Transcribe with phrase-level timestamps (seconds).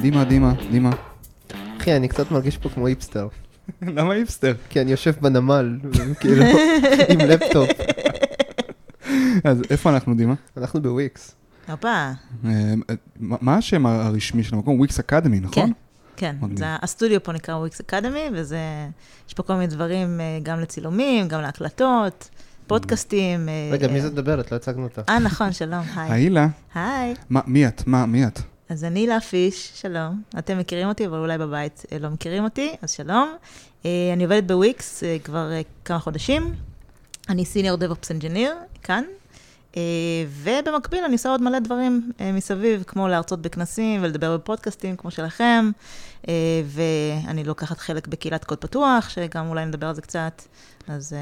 [0.00, 0.90] דימה, דימה, דימה.
[1.80, 3.28] אחי, אני קצת מרגיש פה כמו היפסטר.
[3.82, 4.54] למה היפסטר?
[4.68, 5.78] כי אני יושב בנמל,
[6.20, 6.44] כאילו,
[7.10, 7.68] עם לפטופ.
[9.44, 10.34] אז איפה אנחנו, דימה?
[10.56, 11.34] אנחנו בוויקס.
[11.68, 11.88] הופה,
[12.44, 12.74] אה,
[13.20, 14.78] מה השם הרשמי של המקום?
[14.78, 15.72] Wix Academy, נכון?
[16.16, 16.56] כן, כן.
[16.56, 18.58] זה, הסטודיו פה נקרא Wix Academy, וזה,
[19.28, 22.30] יש פה כל מיני דברים, אה, גם לצילומים, גם להקלטות,
[22.66, 23.48] פודקאסטים.
[23.48, 24.52] אה, רגע, מי זאת מדברת?
[24.52, 25.02] לא הצגנו אותה.
[25.08, 26.28] אה, נכון, שלום, היי.
[26.74, 27.14] היי.
[27.30, 27.82] מה- מי את?
[27.86, 28.40] מה, מי את?
[28.70, 30.22] אז אני הילה פיש, שלום.
[30.38, 33.34] אתם מכירים אותי, אבל אולי בבית אה, לא מכירים אותי, אז שלום.
[33.84, 35.50] אה, אני עובדת בוויקס אה, כבר
[35.84, 36.54] כמה חודשים.
[37.28, 39.04] אני סיניור דב-אופס אנג'יניר, כאן.
[40.28, 45.70] ובמקביל אני עושה עוד מלא דברים מסביב, כמו להרצות בכנסים ולדבר בפודקאסטים כמו שלכם.
[46.64, 50.42] ואני לוקחת חלק בקהילת קוד פתוח, שגם אולי נדבר על זה קצת.
[50.88, 51.16] אז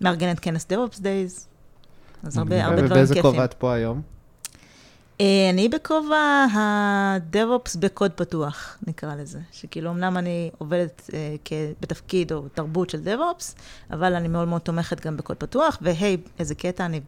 [0.00, 1.46] מארגנת כנס DevOps Days.
[2.22, 3.30] אז הרבה, הרבה דברים ובאיזה כיפים.
[3.30, 4.17] כובע את פה היום?
[5.20, 9.38] אה, אני בכובע ה-DevOps בקוד פתוח, נקרא לזה.
[9.52, 11.36] שכאילו, אמנם אני עובדת אה,
[11.80, 13.60] בתפקיד או תרבות של DevOps,
[13.90, 17.00] אבל אני מאוד מאוד תומכת גם בקוד פתוח, והי, איזה קטע, אני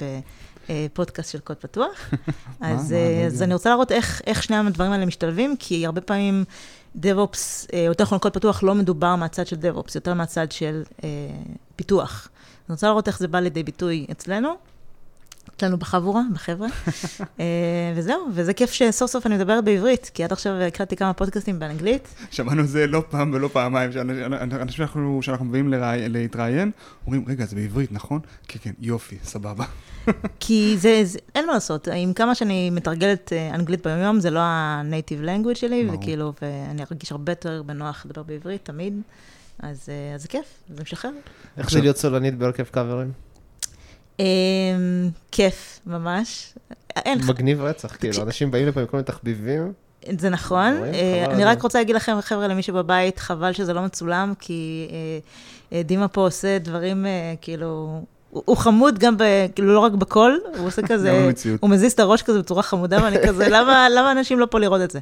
[0.69, 2.11] בפודקאסט של קוד פתוח.
[2.61, 3.43] אז, אה, אז.
[3.43, 6.45] אני רוצה להראות איך, איך שני הדברים האלה משתלבים, כי הרבה פעמים
[6.97, 11.09] DevOps, יותר נכון קוד פתוח, לא מדובר מהצד של DevOps, יותר מהצד של אה,
[11.77, 12.29] פיתוח.
[12.69, 14.70] אני רוצה לראות איך זה בא לידי ביטוי אצלנו.
[15.61, 16.69] אצלנו בחבורה, בחבר'ה.
[17.41, 17.45] אה,
[17.97, 22.09] וזהו, וזה כיף שסוף סוף אני מדברת בעברית, כי עד עכשיו הקלטתי כמה פודקאסטים באנגלית.
[22.31, 25.73] שמענו זה לא פעם ולא פעמיים, שאנשים אנשים שאנחנו שאנחנו מביאים
[26.09, 26.71] להתראיין,
[27.07, 28.21] אומרים, רגע, זה בעברית, נכון?
[28.49, 29.65] כן, כן, יופי, סבבה.
[30.41, 34.41] כי זה, זה, אין מה לעשות, עם כמה שאני מתרגלת אה, אנגלית ביום-יום, זה לא
[34.41, 35.99] ה-native language שלי, ברור.
[35.99, 39.01] וכאילו, ואני ארגיש הרבה יותר בנוח לדבר בעברית, תמיד.
[39.59, 41.11] אז, אה, אז זה כיף, זה משחרר.
[41.59, 43.13] איך זה להיות סולנית בהרכב קאברים?
[44.21, 44.27] אה,
[45.33, 46.55] כיף, ממש.
[47.29, 49.73] מגניב רצח, כאילו, אנשים באים לפה עם כל מיני תחביבים.
[50.19, 50.85] זה נכון.
[50.95, 51.63] אה, אני רק.
[51.63, 56.21] רוצה להגיד לכם, חבר'ה, למי שבבית, חבל שזה לא מצולם, כי אה, אה, דימה פה
[56.21, 57.07] עושה דברים,
[57.41, 59.23] כאילו, הוא הוא חמוד גם, ב,
[59.55, 61.31] כאילו, לא רק בקול, הוא עושה כזה.
[61.61, 64.81] הוא מזיז את הראש כזה בצורה חמודה, ואני כזה, למה למה אנשים לא פה לראות
[64.81, 64.99] את זה?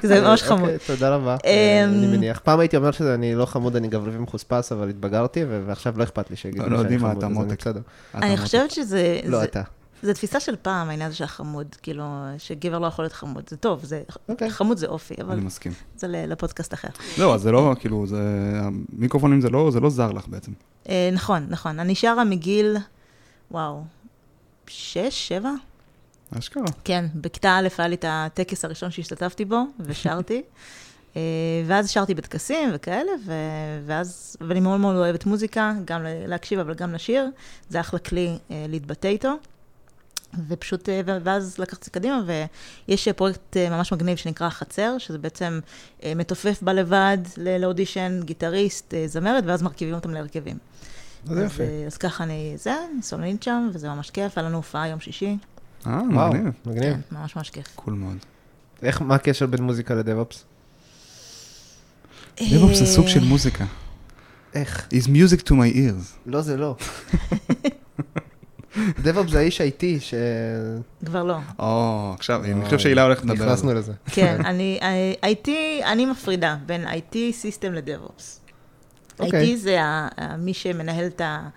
[0.00, 0.60] כי זה ממש חמוד.
[0.60, 2.40] אוקיי, תודה רבה, אמ, אה, אני מניח.
[2.44, 6.36] פעם הייתי אומר שאני לא חמוד, אני גברי ומחוספס, אבל התבגרתי, ועכשיו לא אכפת לי
[6.36, 7.56] שיגידו לא, שאני חמוד, אז אני.
[7.58, 7.80] בסדר.
[8.14, 9.20] אני חושבת שזה...
[9.24, 9.62] לא אתה.
[10.06, 12.04] זה תפיסה של פעם, העניין הזה של החמוד, כאילו,
[12.38, 13.44] שגבר לא יכול להיות חמוד.
[13.48, 14.50] זה טוב, זה, אוקיי.
[14.50, 15.72] חמוד זה אופי, אני אבל מסכים.
[15.96, 16.88] זה לפודקאסט אחר.
[17.18, 18.52] לא, אז זה לא, כאילו, זה...
[18.62, 20.52] המיקרופונים זה לא זה לא זר לך בעצם.
[20.88, 21.80] אה, נכון, נכון.
[21.80, 22.76] אני שרה מגיל,
[23.50, 23.84] וואו,
[24.66, 25.50] שש, שבע?
[26.38, 26.64] אשכרה.
[26.84, 30.42] כן, בכיתה א' היה לי את הטקס הראשון שהשתתפתי בו, ושרתי.
[31.16, 31.20] אה,
[31.66, 36.92] ואז שרתי בטקסים וכאלה, ו- ואז, ואני מאוד מאוד אוהבת מוזיקה, גם להקשיב, אבל גם
[36.92, 37.30] לשיר.
[37.68, 39.34] זה אחלה כלי אה, להתבטא איתו.
[40.48, 42.22] ופשוט, אה, ואז לקחתי את זה קדימה,
[42.88, 45.60] ויש אה, פרויקט אה, ממש מגניב שנקרא חצר, שזה בעצם
[46.16, 50.58] מתופף בא לבד ל- לאודישן, גיטריסט, זמרת, ואז מרכיבים אותם להרכבים.
[51.24, 51.46] זה.
[51.60, 55.00] אה, אז ככה אני, זה, אני סולנית שם, וזה ממש כיף, היה לנו הופעה יום
[55.00, 55.36] שישי.
[55.86, 56.52] אה, מגניב.
[56.66, 56.82] מגניב.
[56.94, 57.66] כן, ממש ממש כיף.
[57.74, 58.16] cool מאוד.
[58.82, 60.44] איך, מה הקשר בין מוזיקה ל DevOps?
[62.38, 63.64] DevOps זה סוג של מוזיקה.
[64.54, 64.88] איך?
[64.92, 66.16] is music to my ears.
[66.26, 66.76] לא, זה לא.
[69.02, 70.14] DevOps זה האיש ה IT, ש...
[71.06, 71.36] כבר לא.
[71.58, 73.44] או, עכשיו, אני חושב שהילה הולכת לדבר.
[73.46, 73.92] נכנסנו לזה.
[74.06, 75.48] כן, אני, I- IT,
[75.84, 78.40] אני מפרידה בין IT system ל DevOps.
[79.20, 79.54] אוקיי.
[79.54, 79.78] IT זה
[80.38, 81.48] מי שמנהל את ה...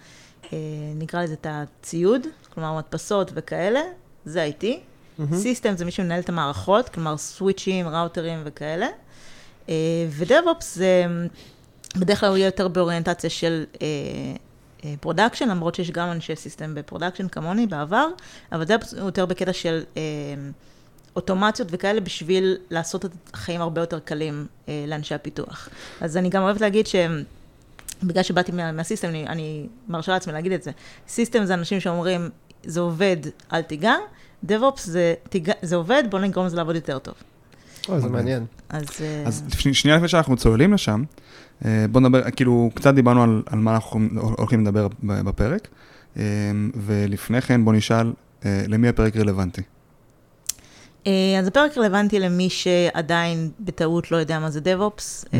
[0.53, 0.57] אה,
[0.95, 2.21] נקרא לזה את הציוד,
[2.53, 3.81] כלומר מדפסות וכאלה,
[4.25, 4.65] זה IT.
[5.33, 8.87] system זה מי שמנהל את המערכות, כלומר סוויצ'ים, ראוטרים וכאלה.
[9.69, 9.75] אה,
[10.09, 11.05] ו DevOps זה,
[11.97, 13.63] בדרך כלל הוא יהיה יותר באוריינטציה של
[14.99, 18.07] production, למרות שיש גם אנשי system ב production כמוני בעבר,
[18.51, 20.01] אבל הוא יותר בקטע של אה,
[21.15, 25.69] אוטומציות וכאלה בשביל לעשות את החיים הרבה יותר קלים אה, לאנשי הפיתוח.
[26.01, 27.23] אז אני גם אוהבת להגיד שהם...
[28.03, 30.71] בגלל שבאתי מה, מהסיסטם, אני, אני מרשה לעצמי להגיד את זה.
[31.07, 32.29] סיסטם זה אנשים שאומרים,
[32.63, 33.17] זה עובד,
[33.53, 33.93] אל תיגע.
[34.45, 37.13] DevOps זה, תיגע, זה עובד, בוא נגרום לזה לעבוד יותר טוב.
[37.89, 38.11] אוי, זה מגניב.
[38.11, 38.45] מעניין.
[38.69, 38.85] אז...
[39.01, 39.43] אה, אז
[39.73, 41.05] שנייה לפני שאנחנו צוללים לשם, אה,
[41.91, 43.99] בוא נדבר, כאילו, קצת דיברנו על, על מה אנחנו
[44.37, 45.67] הולכים לדבר בפרק,
[46.17, 46.23] אה,
[46.75, 48.13] ולפני כן בוא נשאל,
[48.45, 49.61] אה, למי הפרק רלוונטי?
[51.07, 55.39] אה, אז הפרק רלוונטי למי שעדיין בטעות לא יודע מה זה DevOps, אה,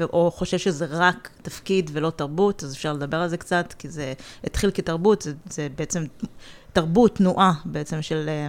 [0.00, 3.88] ו- או חושב שזה רק תפקיד ולא תרבות, אז אפשר לדבר על זה קצת, כי
[3.88, 4.12] זה
[4.44, 6.04] התחיל כתרבות, זה, זה בעצם
[6.72, 8.48] תרבות, תנועה בעצם של אה,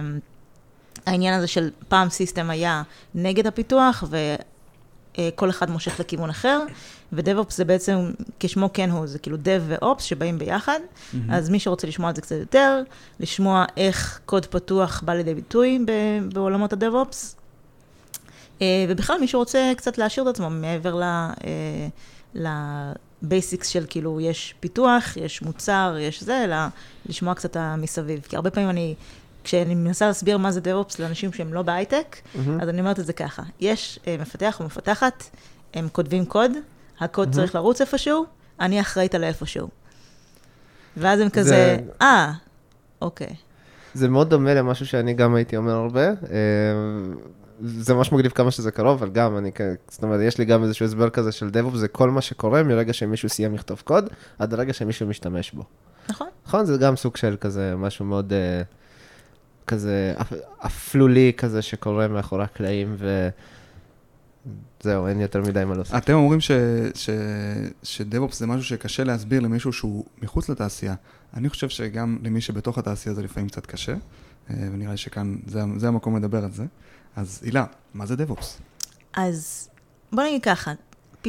[1.06, 2.82] העניין הזה של פעם סיסטם היה
[3.14, 4.04] נגד הפיתוח,
[5.20, 6.60] וכל אחד מושך לכיוון אחר,
[7.12, 8.10] ו-DevOps זה בעצם,
[8.40, 10.80] כשמו כן הוא, זה כאילו Dev ו-Ops שבאים ביחד.
[11.30, 12.82] אז מי שרוצה לשמוע על זה קצת יותר,
[13.20, 17.16] לשמוע איך קוד פתוח בא לידי ביטוי ב- בעולמות ה-DevOps,
[18.62, 21.04] אה, ובכלל, מי שרוצה קצת להשאיר את עצמו מעבר ל...
[22.34, 26.56] לבייסיקס של כאילו, יש פיתוח, יש מוצר, יש זה, אלא
[27.06, 28.20] לשמוע קצת מסביב.
[28.28, 28.94] כי הרבה פעמים אני,
[29.44, 32.38] כשאני מנסה להסביר מה זה DevOps לאנשים שהם לא בהייטק, mm-hmm.
[32.62, 35.24] אז אני אומרת את זה ככה, יש מפתח או מפתחת,
[35.74, 36.50] הם כותבים קוד,
[37.00, 37.32] הקוד mm-hmm.
[37.32, 38.26] צריך לרוץ איפשהו,
[38.60, 39.68] אני אחראית על איפשהו.
[40.96, 42.32] ואז הם כזה, אה,
[43.02, 43.34] אוקיי.
[43.94, 46.08] זה מאוד דומה למשהו שאני גם הייתי אומר הרבה.
[46.08, 46.14] אה,
[47.60, 49.50] זה ממש מגניב כמה שזה קרוב, אבל גם אני,
[49.88, 52.92] זאת אומרת, יש לי גם איזשהו הסבר כזה של DevOps, זה כל מה שקורה מרגע
[52.92, 55.64] שמישהו סיים לכתוב קוד, עד הרגע שמישהו משתמש בו.
[56.08, 56.26] נכון.
[56.46, 58.62] נכון, זה גם סוג של כזה, משהו מאוד אה,
[59.68, 60.14] כזה
[60.58, 63.28] אפלולי כזה שקורה מאחורי הקלעים, ו...
[64.82, 65.94] זהו, אין יותר מדי מה להוסיף.
[65.94, 70.94] אתם אומרים ש-DevOps זה משהו שקשה להסביר למישהו שהוא מחוץ לתעשייה.
[71.34, 75.60] אני חושב שגם למי שבתוך התעשייה זה לפעמים קצת קשה, אה, ונראה לי שכאן זה,
[75.76, 76.64] זה המקום לדבר על זה.
[77.16, 77.64] אז הילה,
[77.94, 78.46] מה זה DevOps?
[79.14, 79.68] אז
[80.12, 80.72] בוא נגיד ככה,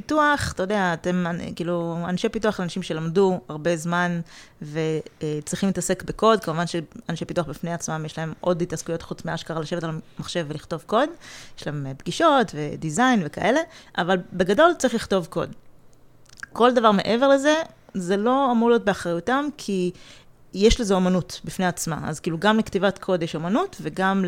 [0.01, 1.25] פיתוח, אתה יודע, אתם
[1.55, 4.21] כאילו, אנשי פיתוח, אנשים שלמדו הרבה זמן
[4.61, 9.83] וצריכים להתעסק בקוד, כמובן שאנשי פיתוח בפני עצמם, יש להם עוד התעסקויות חוץ מאשכרה לשבת
[9.83, 11.09] על המחשב ולכתוב קוד,
[11.57, 13.59] יש להם פגישות ו design וכאלה,
[13.97, 15.49] אבל בגדול צריך לכתוב קוד.
[16.53, 17.53] כל דבר מעבר לזה,
[17.93, 19.91] זה לא אמור להיות באחריותם, כי
[20.53, 21.99] יש לזה אומנות בפני עצמה.
[22.03, 24.25] אז כאילו גם לכתיבת קוד יש אומנות, וגם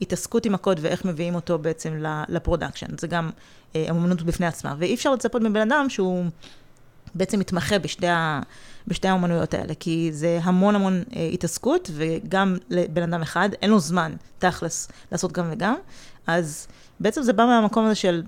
[0.00, 1.94] להתעסקות עם הקוד ואיך מביאים אותו בעצם
[2.28, 2.86] ל production.
[2.98, 3.30] זה גם
[3.76, 4.74] אה, אומנות בפני עצמה.
[4.78, 6.24] ואי אפשר לצפות מבן אדם שהוא
[7.14, 8.40] בעצם מתמחה בשתי, ה,
[8.86, 13.80] בשתי האומנויות האלה, כי זה המון המון אה, התעסקות, וגם לבן אדם אחד, אין לו
[13.80, 15.74] זמן, תכלס, לעשות גם וגם.
[16.26, 16.66] אז
[17.00, 18.22] בעצם זה בא מהמקום הזה של...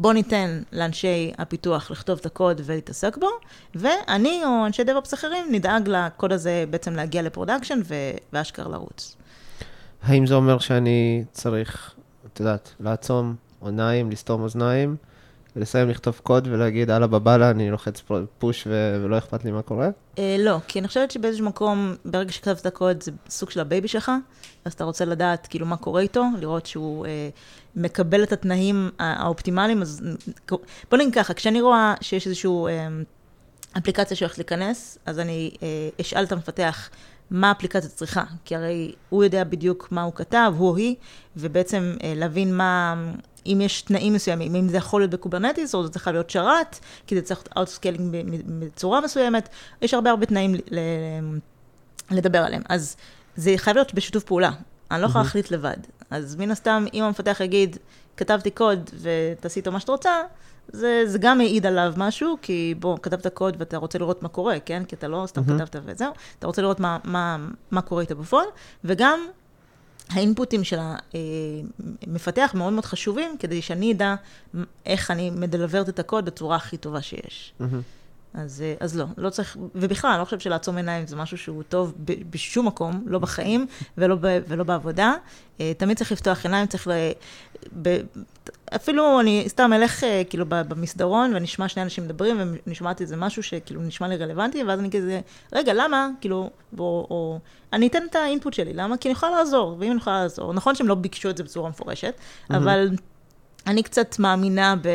[0.00, 3.28] בוא ניתן לאנשי הפיתוח לכתוב את הקוד ולהתעסק בו,
[3.74, 7.80] ואני או אנשי DevOps אחרים נדאג לקוד הזה בעצם להגיע ל production
[8.32, 9.16] ואשכרה לרוץ.
[10.02, 11.94] האם זה אומר שאני צריך,
[12.26, 13.34] את יודעת, לעצום
[13.64, 14.96] עיניים, לסתום אוזניים,
[15.56, 18.02] ולסיים לכתוב קוד ולהגיד, על באב אללה, אני לוחץ
[18.38, 19.88] push ו- ולא אכפת לי מה קורה?
[20.18, 23.88] אה, לא, כי אני חושבת שבאיזשהו מקום, ברגע שכתבת קוד, זה סוג של ה baby
[23.88, 24.10] שלך,
[24.64, 27.28] אז אתה רוצה לדעת כאילו מה קורה איתו, לראות שהוא אה,
[27.78, 30.02] מקבל את התנאים האופטימליים, אז
[30.90, 32.88] בוא נגיד ככה, כשאני רואה שיש איזושהי אה,
[33.78, 36.90] אפליקציה שהולכת להיכנס, אז אני אה, אשאל את המפתח,
[37.30, 40.94] מה האפליקציה צריכה, כי הרי הוא יודע בדיוק מה הוא כתב, הוא או היא,
[41.36, 42.94] ובעצם אה, להבין מה,
[43.46, 46.78] אם יש תנאים מסוימים, אם זה יכול להיות ב Kubernetes, או זה צריך להיות שרת,
[47.06, 48.16] כי זה צריך להיות auto scaling
[48.46, 49.48] בצורה מסוימת,
[49.82, 50.54] יש הרבה הרבה תנאים
[52.10, 52.62] לדבר עליהם.
[52.68, 52.96] אז
[53.36, 54.50] זה חייב להיות בשיתוף פעולה,
[54.90, 55.76] אני לא יכולה להחליט לבד.
[56.10, 57.76] אז מן הסתם, אם המפתח יגיד,
[58.16, 60.22] כתבתי קוד ותעשי איתו מה שאת רוצה,
[60.72, 64.60] זה, זה גם מעיד עליו משהו, כי בוא, כתבת קוד ואתה רוצה לראות מה קורה,
[64.60, 64.84] כן?
[64.84, 65.64] כי אתה לא סתם mm-hmm.
[65.64, 67.36] כתבת וזהו, אתה רוצה לראות מה, מה,
[67.70, 68.46] מה קורה איתו בפועל,
[68.84, 69.20] וגם
[70.10, 70.78] האינפוטים של
[72.06, 74.14] המפתח מאוד מאוד חשובים, כדי שאני אדע
[74.86, 77.52] איך אני מדלברת את הקוד בצורה הכי טובה שיש.
[77.60, 77.64] Mm-hmm.
[78.34, 81.94] אז, אז לא, לא צריך, ובכלל, אני לא חושבת שלעצום עיניים זה משהו שהוא טוב
[82.04, 83.66] ב, בשום מקום, לא בחיים
[83.98, 85.14] ולא, ב, ולא בעבודה.
[85.60, 86.90] אה, תמיד צריך לפתוח עיניים, צריך ל...
[87.82, 88.00] ב,
[88.76, 93.16] אפילו אני סתם אלך אה, כאילו במסדרון ואני אשמע שני אנשים מדברים ואני שומעת איזה
[93.16, 95.20] משהו שכאילו נשמע לי רלוונטי, ואז אני כזה,
[95.52, 96.08] רגע, למה?
[96.20, 97.38] כאילו, או, או
[97.72, 98.96] אני אתן את האינפוט שלי, למה?
[98.96, 101.70] כי אני יכולה לעזור, ואם אני יכולה לעזור, נכון שהם לא ביקשו את זה בצורה
[101.70, 102.54] מפורשת, mm-hmm.
[103.68, 104.88] אני קצת מאמינה ב...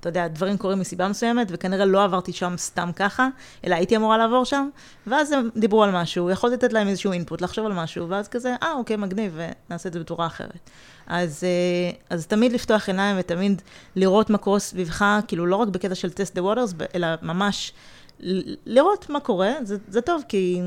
[0.00, 3.28] אתה יודע, דברים קורים מסיבה מסוימת, וכנראה לא עברתי שם סתם ככה,
[3.64, 4.68] אלא הייתי אמורה לעבור שם,
[5.06, 8.54] ואז הם דיברו על משהו, יכולתי לתת להם איזשהו אינפוט, לחשוב על משהו, ואז כזה,
[8.62, 10.70] אה, אוקיי, מגניב, ונעשה את זה בצורה אחרת.
[11.06, 13.62] אז, אה, אז תמיד לפתוח עיניים ותמיד
[13.96, 17.72] לראות מה קורה סביבך, כאילו לא רק בקטע של טסט דה ווטרס, אלא ממש
[18.66, 20.60] לראות מה קורה, זה, זה טוב, כי,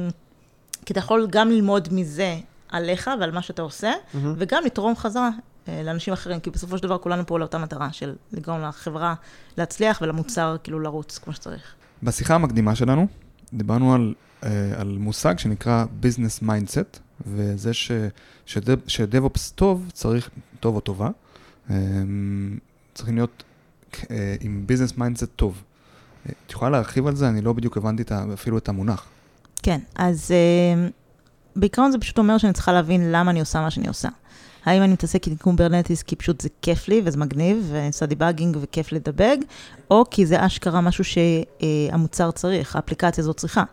[0.86, 2.36] כי אתה יכול גם ללמוד מזה
[2.70, 4.18] עליך ועל מה שאתה עושה, mm-hmm.
[4.38, 5.30] וגם לתרום חזרה
[5.68, 9.14] לאנשים אחרים, כי בסופו של דבר כולנו פה לאותה מטרה של לגרום לחברה
[9.58, 11.76] להצליח ולמוצר כאילו לרוץ כמו שצריך.
[12.04, 13.08] בשיחה המקדימה שלנו
[13.54, 20.30] דיברנו על, אה, על מושג שנקרא business mindset, וזה ש-DevOps טוב צריך,
[20.60, 21.10] טוב או טובה,
[21.70, 21.76] אה,
[22.94, 23.44] צריכים להיות
[24.40, 25.64] עם business mindset טוב.
[26.28, 27.30] את יכולה להרחיב על זה?
[27.30, 28.04] אני לא בדיוק הבנתי
[28.34, 29.06] אפילו את המונח.
[29.64, 30.32] כן, אז
[31.56, 34.10] בעיקרון זה פשוט אומר שאני צריכה להבין למה אני עושה מה שאני עושה.
[34.66, 38.58] האם אני מתעסק עם Kubernetes כי פשוט זה כיף לי וזה מגניב, ואני עושה debugging
[38.62, 39.38] וכיף לדבג,
[39.92, 43.64] או כי זה אשכרה משהו שהמוצר צריך, האפליקציה הזאת צריכה.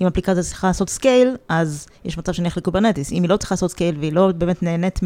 [0.00, 3.12] אם אפליקציה צריכה לעשות scale, אז יש מצב שאני אלך ל Kubernetes.
[3.12, 5.00] אם היא לא צריכה לעשות scale והיא לא באמת נהנית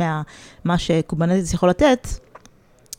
[0.65, 2.09] מה ש Kubernetes יכול לתת,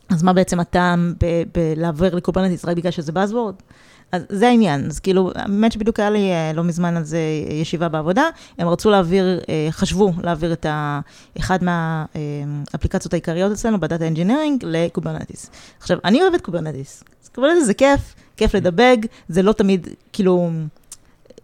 [0.09, 1.13] אז מה בעצם הטעם
[1.53, 3.63] בלעבור ל Kubernetes רק בגלל שזה Buzzword?
[4.11, 7.19] אז זה העניין, אז כאילו, האמת שבדיוק היה לי אה, לא מזמן על זה
[7.61, 8.23] ישיבה בעבודה,
[8.57, 10.99] הם רצו להעביר, אה, חשבו להעביר את ה,
[11.39, 15.51] אחד מהאפליקציות העיקריות אצלנו ב data engineering ל Kubernetes.
[15.79, 17.03] עכשיו, אני אוהבת Kubernetes,
[17.35, 18.97] Kubernetes זה כיף, כיף לדבג,
[19.29, 20.49] זה לא תמיד, כאילו,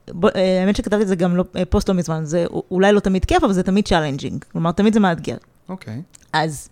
[0.07, 3.25] בוא, אה, האמת שכתבתי את זה גם לא, פוסט לא מזמן, זה אולי לא תמיד
[3.25, 5.37] כיף, אבל זה תמיד challenging, כלומר, תמיד זה מאתגר.
[5.69, 5.93] אוקיי.
[5.93, 6.27] Okay.
[6.33, 6.69] אז...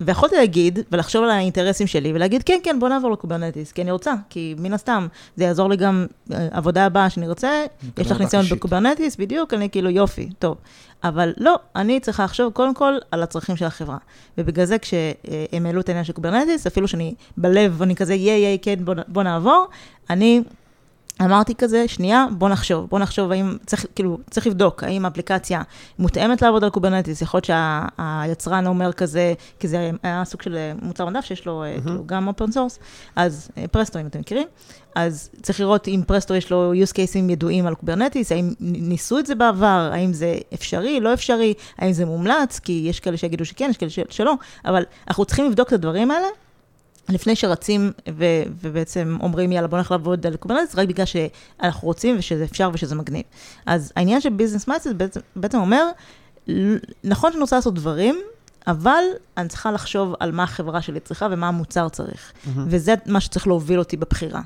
[0.00, 3.90] ויכולתי להגיד, ולחשוב על האינטרסים שלי, ולהגיד, כן, כן, בוא נעבור ל Kubernetes, כי אני
[3.90, 7.64] רוצה, כי מן הסתם, זה יעזור לי גם, אה, עבודה הבאה שאני רוצה,
[7.98, 10.56] יש לך ניסיון ב Kubernetes, בדיוק, אני כאילו, יופי, טוב.
[11.04, 13.98] אבל לא, אני צריכה לחשוב קודם כל על הצרכים של החברה.
[14.38, 18.58] ובגלל זה כשהם העלו את העניין של Kubernetes, אפילו שאני בלב, אני כזה, ייי, ייי,
[18.62, 19.66] כן, בוא, בוא נעבור,
[20.10, 20.42] אני
[21.22, 25.62] אמרתי כזה, שנייה, בוא נחשוב, בוא נחשוב האם, צריך, כאילו, צריך לבדוק האם האפליקציה
[25.98, 27.44] מותאמת לעבוד על Kubernetes, יכול להיות
[27.98, 31.82] שהיצרן אומר כזה, כי זה היה סוג של מוצר מדף שיש לו mm-hmm.
[31.82, 32.78] כאילו, גם open source,
[33.16, 34.46] אז Presto, אם אתם מכירים,
[34.94, 39.26] אז צריך לראות אם Presto יש לו use cases ידועים על Kubernetes, האם ניסו את
[39.26, 43.70] זה בעבר, האם זה אפשרי, לא אפשרי, האם זה מומלץ, כי יש כאלה שיגידו שכן,
[43.70, 46.26] יש כאלה שלא, אבל אנחנו צריכים לבדוק את הדברים האלה,
[47.08, 52.16] לפני שרצים ו- ובעצם אומרים, יאללה, בוא נלך לעבוד על Kubernetes, רק בגלל שאנחנו רוצים
[52.18, 53.22] ושזה אפשר ושזה מגניב.
[53.66, 55.86] אז העניין של business mindset בעצם, בעצם אומר,
[57.04, 58.20] נכון שאני רוצה לעשות דברים,
[58.66, 59.02] אבל
[59.36, 62.32] אני צריכה לחשוב על מה החברה שלי צריכה ומה המוצר צריך.
[62.32, 62.48] Mm-hmm.
[62.66, 64.40] וזה מה שצריך להוביל אותי בבחירה.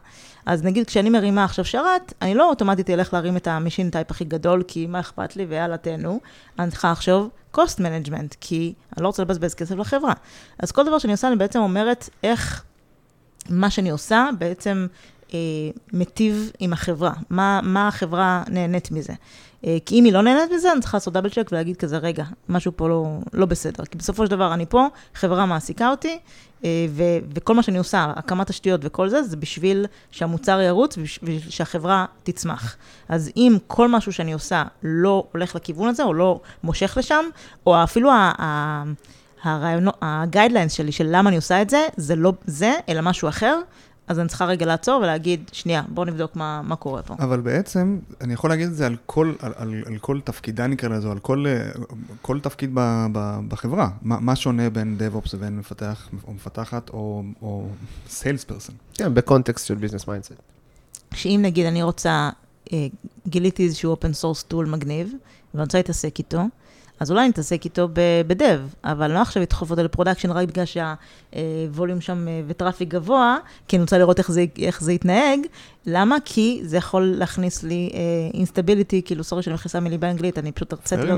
[0.46, 4.10] אז נגיד, כשאני מרימה עכשיו שרת, אני לא אוטומטית אלך להרים את ה machine type
[4.10, 6.20] הכי גדול, כי מה אכפת לי, ויאללה, תהנו.
[6.58, 10.12] אני צריכה לחשוב cost management, כי אני לא רוצה לבזבז כסף לחברה.
[10.58, 12.64] אז כל דבר שאני עושה, אני בעצם אומרת איך
[13.48, 14.86] מה שאני עושה בעצם
[15.92, 19.12] מיטיב עם החברה, מה, מה החברה נהנית מזה.
[19.66, 22.24] אה, כי אם היא לא נהנית מזה, אני צריכה לעשות דאבל צ'ק ולהגיד כזה, רגע,
[22.48, 23.84] משהו פה לא, לא בסדר.
[23.84, 26.18] כי בסופו של דבר אני פה, חברה מעסיקה אותי,
[26.64, 31.40] אה, ו- וכל מה שאני עושה, הקמת תשתיות וכל זה, זה בשביל שהמוצר ירוץ ובשביל
[31.48, 32.76] שהחברה תצמח.
[33.08, 37.24] אז אם כל משהו שאני עושה לא הולך לכיוון הזה, או לא מושך לשם,
[37.66, 38.10] או אפילו
[39.42, 43.60] הרעיונות, הגיידליינס שלי של למה אני עושה את זה, זה לא זה, אלא משהו אחר,
[44.08, 47.14] אז אני צריכה רגע לעצור ולהגיד, שנייה, בוא נבדוק מה, מה קורה פה.
[47.18, 50.88] אבל בעצם, אני יכול להגיד את זה על כל, על, על, על כל תפקיד, נקרא
[50.88, 51.46] לזה, על כל,
[52.22, 53.88] כל תפקיד ב, ב, בחברה.
[54.02, 57.68] מה, מה שונה בין DevOps ובין מפתח או מפתחת או, או
[58.08, 58.72] Sales person?
[58.94, 60.32] כן, בקונטקסט של business mindset.
[61.14, 62.30] שאם נגיד אני רוצה,
[62.72, 62.86] אה,
[63.26, 65.12] גיליתי איזשהו open source tool מגניב,
[65.54, 66.42] ואני רוצה להתעסק איתו,
[67.00, 67.88] אז אולי נתעסק איתו
[68.26, 72.42] ב dev, אבל לא עכשיו לדחוף אותו ל production רק בגלל שה volume שם אה,
[72.46, 73.36] ו traffic גבוה,
[73.68, 75.40] כי אני רוצה לראות איך זה, איך זה יתנהג.
[75.86, 76.16] למה?
[76.24, 77.90] כי זה יכול להכניס לי
[78.34, 81.16] אינסטביליטי, uh, כאילו, סורי שאני מכניסה מילים באנגלית, אני פשוט הרציתי לו,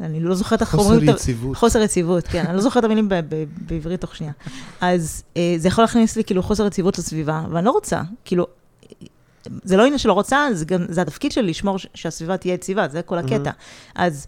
[0.00, 1.14] אני לא זוכרת איך אומרים את...
[1.14, 1.56] חוסר יציבות.
[1.56, 3.08] חוסר יציבות, כן, אני לא זוכרת את המילים
[3.66, 4.32] בעברית תוך שנייה.
[4.80, 8.46] אז uh, זה יכול להכניס לי כאילו חוסר יציבות לסביבה, ואני לא רוצה, כאילו,
[9.62, 13.02] זה לא עניין שלא רוצה, זה גם, זה התפקיד שלי לשמור שהסביבה תהיה יציבה, זה
[13.02, 13.50] כל הקטע.
[13.50, 13.92] Mm-hmm.
[13.94, 14.26] אז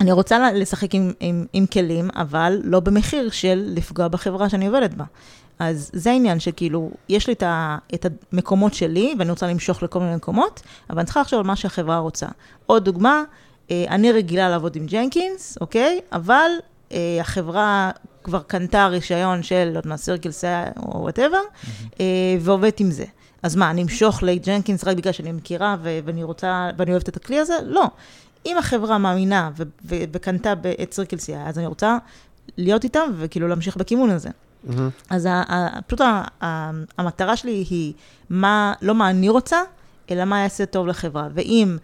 [0.00, 4.94] אני רוצה לשחק עם, עם, עם כלים, אבל לא במחיר של לפגוע בחברה שאני עובדת
[4.94, 5.04] בה.
[5.58, 10.00] אז זה העניין שכאילו, יש לי את, ה, את המקומות שלי, ואני רוצה למשוך לכל
[10.00, 12.26] מיני מקומות, אבל אני צריכה לחשוב על מה שהחברה רוצה.
[12.66, 13.22] עוד דוגמה,
[13.70, 16.00] אה, אני רגילה לעבוד עם Jenkins, אוקיי?
[16.12, 16.50] אבל
[16.92, 17.90] אה, החברה
[18.24, 20.46] כבר קנתה רישיון של, לא יודעת מה, CircleCI
[20.76, 22.00] או whatever, mm-hmm.
[22.40, 23.04] ועובדת עם זה.
[23.42, 27.16] אז מה, אני אמשוך ל Jenkins רק בגלל שאני מכירה ואני רוצה, ואני אוהבת את
[27.16, 27.54] הכלי הזה?
[27.64, 27.84] לא.
[28.46, 29.50] אם החברה מאמינה
[29.84, 31.98] וקנתה את CircleCI, אז אני רוצה
[32.56, 34.28] להיות איתם וכאילו להמשיך בכיוון הזה.
[34.28, 34.72] Mm-hmm.
[35.10, 35.28] אז
[35.86, 36.00] פשוט
[36.98, 37.92] המטרה שלי היא
[38.30, 39.62] מה, לא מה אני רוצה,
[40.10, 41.28] אלא מה יעשה טוב לחברה.
[41.34, 41.76] ואם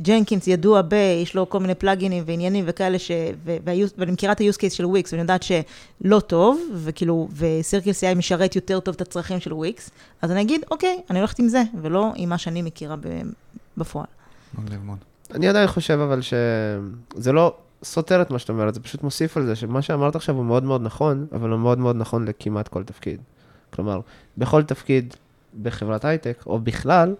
[0.00, 3.10] Jenkins ידוע ב, יש לו כל מיני פלאגינים ועניינים וכאלה, ש,
[3.44, 3.56] ו,
[3.96, 8.56] ואני מכירה את ה-use case של וויקס, ואני יודעת שלא טוב, וכאילו, ו CircleCI משרת
[8.56, 9.90] יותר טוב את הצרכים של וויקס,
[10.22, 12.96] אז אני אגיד, אוקיי, אני הולכת עם זה, ולא עם מה שאני מכירה
[13.76, 14.06] בפועל.
[14.58, 14.98] מגניב מאוד.
[15.34, 19.46] אני עדיין חושב אבל שזה לא סותר את מה שאת אומרת, זה פשוט מוסיף על
[19.46, 22.84] זה שמה שאמרת עכשיו הוא מאוד מאוד נכון, אבל הוא מאוד מאוד נכון לכמעט כל
[22.84, 23.20] תפקיד.
[23.72, 24.00] כלומר,
[24.38, 25.14] בכל תפקיד
[25.62, 27.14] בחברת הייטק, או בכלל,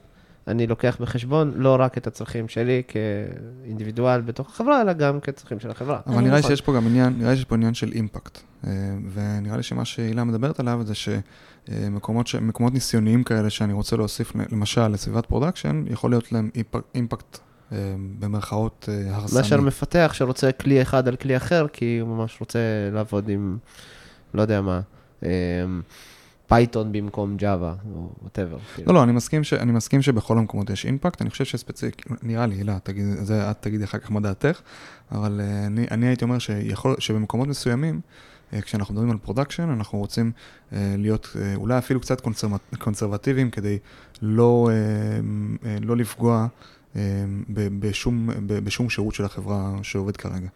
[0.49, 5.71] אני לוקח בחשבון לא רק את הצרכים שלי כאינדיבידואל בתוך החברה, אלא גם כצרכים של
[5.71, 6.01] החברה.
[6.07, 8.39] אבל נראה לי שיש פה גם עניין, נראה לי שיש פה עניין של impact.
[8.67, 8.71] אה,
[9.13, 12.35] ונראה לי שמה שהילה מדברת עליו זה שמקומות ש...
[12.35, 16.51] מקומות ניסיוניים כאלה שאני רוצה להוסיף, למשל, לסביבת production, יכול להיות להם
[16.95, 17.50] impact אה,
[18.19, 19.41] במרכאות אה, הרסני.
[19.41, 22.59] מאשר מפתח שרוצה כלי אחד על כלי אחר, כי הוא ממש רוצה
[22.93, 23.59] לעבוד עם,
[24.35, 24.81] לא יודע מה,
[26.47, 28.59] Python אה, במקום Java, או whatever.
[28.75, 28.89] כאילו.
[28.89, 32.47] לא, לא, אני מסכים, ש, אני מסכים שבכל המקומות יש impact, אני חושב שספציפי, נראה
[32.47, 32.77] לי, הילה,
[33.31, 34.61] את תגידי אחר כך מה דעתך,
[35.13, 38.01] אבל אני, אני הייתי אומר שיכול, שבמקומות מסוימים,
[38.53, 40.33] אה, כשאנחנו מדברים על production, אנחנו רוצים
[40.73, 43.79] אה, להיות אה, אולי אפילו קצת conservat, קונסרבטיביים כדי
[44.23, 46.47] לא, אה, אה, לא לפגוע אה,
[47.81, 50.49] בשום, ב- בשום שירות של החברה שעובד כרגע.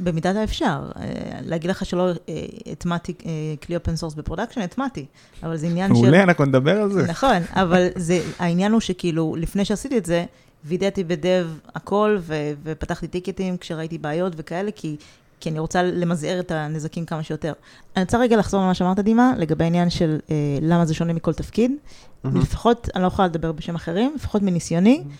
[0.00, 0.90] במידת האפשר.
[0.96, 1.04] אה,
[1.42, 3.30] להגיד לך שלא אה, הטמעתי אה,
[3.62, 5.06] כלי open source ב production, הטמעתי,
[5.42, 6.00] אבל זה עניין של...
[6.02, 7.06] מעולה, אנחנו נדבר על זה.
[7.06, 10.24] נכון, אבל זה, העניין הוא שכאילו, לפני שעשיתי את זה,
[10.64, 14.96] וידאתי ב dev הכל, ו, ופתחתי טיקטים כשראיתי בעיות וכאלה, כי,
[15.40, 17.52] כי אני רוצה למזער את הנזקים כמה שיותר.
[17.96, 21.32] אני רוצה רגע לחזור למה שאמרת, דימה, לגבי העניין של אה, למה זה שונה מכל
[21.32, 21.72] תפקיד.
[21.72, 22.28] Mm-hmm.
[22.34, 25.14] לפחות, אני לא יכולה לדבר בשם אחרים, לפחות מניסיוני, אה,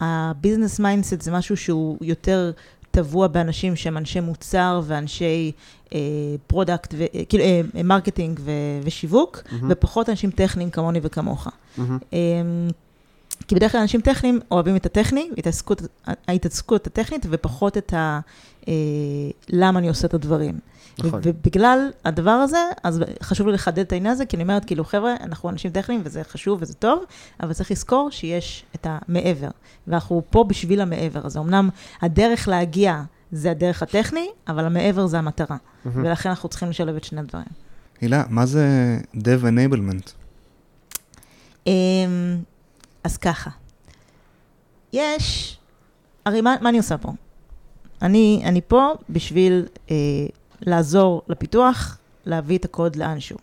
[0.00, 2.50] ה business mindset זה משהו שהוא יותר
[2.90, 5.52] טבוע באנשים שהם אנשי מוצר ואנשי
[6.46, 8.50] product, אה, כאילו אה, marketing ו,
[8.82, 9.42] ושיווק.
[9.68, 11.48] ופחות אנשים טכניים כמוני וכמוך.
[13.48, 15.82] כי בדרך כלל אנשים טכניים אוהבים את הטכני, ההתעסקות,
[16.28, 18.20] ההתעסקות הטכנית, ופחות את ה...
[18.68, 18.72] אה,
[19.48, 20.58] למה אני עושה את הדברים.
[20.98, 21.20] נכון.
[21.22, 25.14] ובגלל הדבר הזה, אז חשוב לי לחדד את העניין הזה, כי אני אומרת, כאילו, חבר'ה,
[25.20, 27.04] אנחנו אנשים טכניים, וזה חשוב וזה טוב,
[27.40, 29.48] אבל צריך לזכור שיש את המעבר.
[29.86, 31.38] ואנחנו פה בשביל המעבר הזה.
[31.38, 31.68] אמנם
[32.02, 35.56] הדרך להגיע זה הדרך הטכני, אבל המעבר זה המטרה.
[35.84, 36.04] מהמם.
[36.04, 37.46] ולכן אנחנו צריכים לשלב את שני הדברים.
[38.00, 40.12] הילה, מה זה Dev Enablement?
[43.04, 43.50] אז ככה,
[44.92, 45.58] יש,
[46.24, 47.12] הרי מה, מה אני עושה פה?
[48.02, 49.96] אני, אני פה בשביל אה,
[50.60, 53.38] לעזור לפיתוח, להביא את הקוד לאנשהו.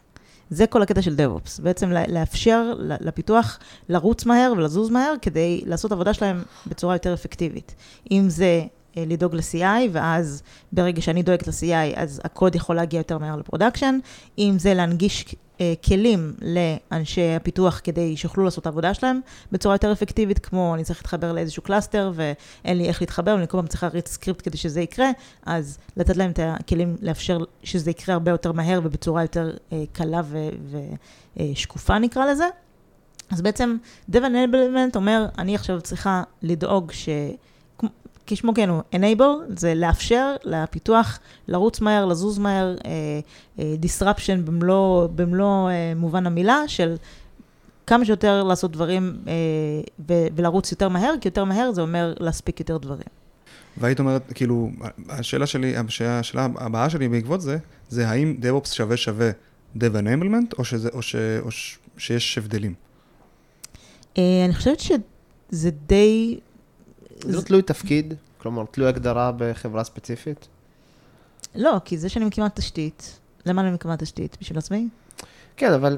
[0.50, 6.14] זה כל הקטע של DevOps, בעצם לאפשר לפיתוח לרוץ מהר ולזוז מהר כדי לעשות עבודה
[6.14, 7.76] שלהם בצורה יותר אפקטיבית.
[8.12, 8.62] אם זה
[8.98, 14.00] לדאוג ל-CI, ואז ברגע שאני דואגת ל-CI, אז הקוד יכול להגיע יותר מהר ל production.
[14.38, 15.26] אם זה להנגיש
[15.62, 19.20] אה, כלים לאנשי הפיתוח כדי שיוכלו לעשות את העבודה שלהם
[19.52, 23.58] בצורה יותר אפקטיבית, כמו אני צריך להתחבר לאיזשהו cluster ואין לי איך להתחבר, ואני כל
[23.58, 25.10] פעם צריכה להריץ סקריפט כדי שזה יקרה,
[25.46, 30.22] אז לתת להם את הכלים לאפשר שזה יקרה הרבה יותר מהר ובצורה יותר אה, קלה
[31.38, 32.46] ושקופה נקרא לזה.
[33.32, 33.78] אז בעצם
[34.12, 37.10] Dev Enablement אומר, אני עכשיו צריכה לדאוג ש...
[38.36, 43.20] כשמו כן הוא, enable זה לאפשר לפיתוח לרוץ מהר, לזוז מהר, אה,
[43.60, 46.96] אה, disruption במלוא, במלוא אה, מובן המילה של
[47.88, 49.18] כמה שיותר לעשות דברים
[50.36, 53.08] ולרוץ יותר מהר, כי יותר מהר זה אומר להספיק יותר דברים.
[53.78, 54.70] והיית אומרת, כאילו,
[55.10, 57.58] השאלה שלי, השאלה, השאלה הבאה שלי בעקבות זה,
[57.90, 59.32] זה האם DevOps שווה שווה
[59.78, 62.74] Dev Enablement, או, שזה, או, ש, או ש, שיש הבדלים?
[64.18, 66.40] אני חושבת שזה די...
[67.22, 70.48] זה לא תלוי תפקיד, כלומר, תלוי הגדרה בחברה ספציפית.
[71.56, 74.38] לא, כי זה שאני מקימה תשתית, למה אני מקימה תשתית?
[74.42, 74.88] בשביל עצמי?
[75.58, 75.98] כן, אבל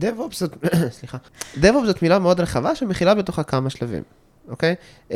[0.00, 0.52] DevOps זאת,
[0.98, 1.18] סליחה,
[1.54, 4.02] DevOps זאת מילה מאוד רחבה שמכילה בתוכה כמה שלבים,
[4.48, 4.74] אוקיי?
[5.10, 5.14] Um,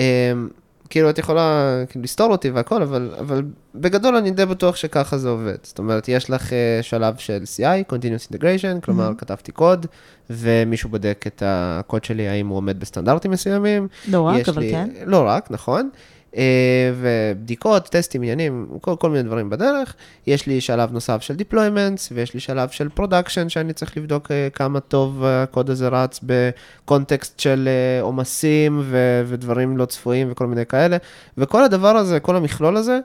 [0.93, 3.43] כאילו, את יכולה כאילו, לסתור אותי והכל, אבל, אבל
[3.75, 5.55] בגדול אני די בטוח שככה זה עובד.
[5.63, 6.53] זאת אומרת, יש לך uh,
[6.83, 9.15] שלב של CI, Continuous Integration, כלומר, Mhm.
[9.21, 9.87] כתבתי קוד,
[10.31, 13.89] ומישהו בודק את הקוד שלי, האם הוא עומד בסטנדרטים מסוימים.
[14.09, 14.89] לא רק, אבל לי, כן.
[15.07, 15.91] לא רק, נכון.
[16.37, 19.95] אה, ובדיקות, טסטים, עניינים, כל, כל מיני דברים בדרך.
[20.27, 24.49] יש לי שלב נוסף של deployments, ויש לי שלב של production, שאני צריך לבדוק אה,
[24.55, 28.83] כמה טוב הקוד הזה רץ בקונטקסט של אה, עומסים
[29.27, 30.97] ודברים לא צפויים וכל מיני כאלה.
[31.39, 32.99] וכל הדבר הזה, כל המכלול הזה,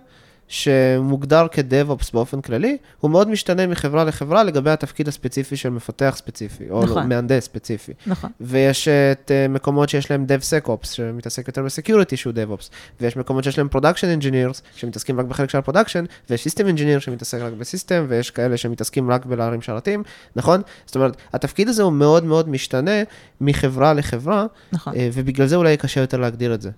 [0.48, 6.70] שמוגדר כ-DevOps באופן כללי, הוא מאוד משתנה מחברה לחברה לגבי התפקיד הספציפי של מפתח ספציפי,
[6.70, 7.10] או נכון.
[7.10, 7.94] מהנדס ספציפי.
[8.08, 8.30] נכון.
[8.42, 12.70] ויש את אה, מקומות שיש להם DevSecOps, שמתעסק יותר בסקיוריטי שהוא DevOps,
[13.02, 17.38] ויש מקומות שיש להם Production Engineers, שמתעסקים רק בחלק של ה-Production, ויש System Engineer שמתעסק
[17.42, 20.04] רק בסיסטם, ויש כאלה שמתעסקים רק בלהרים שרתים,
[20.36, 20.62] נכון?
[20.86, 23.04] זאת אומרת, התפקיד הזה הוא מאוד מאוד משתנה
[23.42, 24.96] מחברה לחברה, נכון.
[24.96, 26.70] אה, ובגלל זה אולי קשה יותר להגדיר את זה.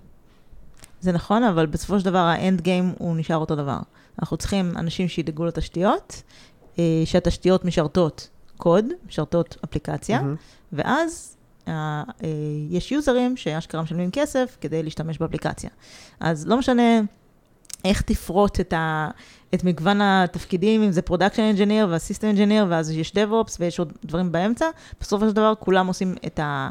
[1.01, 3.79] זה נכון, אבל בסופו של דבר האנד גיים הוא נשאר אותו דבר.
[4.19, 6.21] אנחנו צריכים אנשים שידאגו לתשתיות,
[6.79, 10.35] אה, שהתשתיות משרתות קוד, משרתות אפליקציה, מהמם.
[10.73, 12.29] ואז אה, אה,
[12.69, 15.69] יש יוזרים שאשכרה משלמים כסף כדי להשתמש באפליקציה.
[16.19, 17.01] אז לא משנה
[17.85, 19.09] איך תפרוט את, ה,
[19.53, 23.93] את מגוון התפקידים, אם זה production engineer וה system engineer, ואז יש DevOps ויש עוד
[24.05, 24.65] דברים באמצע,
[25.01, 26.69] בסופו של דבר כולם עושים את, ה,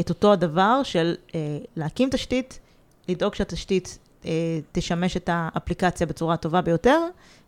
[0.00, 2.58] את אותו הדבר של אה, להקים תשתית,
[3.08, 4.30] לדאוג שהתשתית אה,
[4.72, 7.00] תשמש את האפליקציה בצורה הטובה ביותר,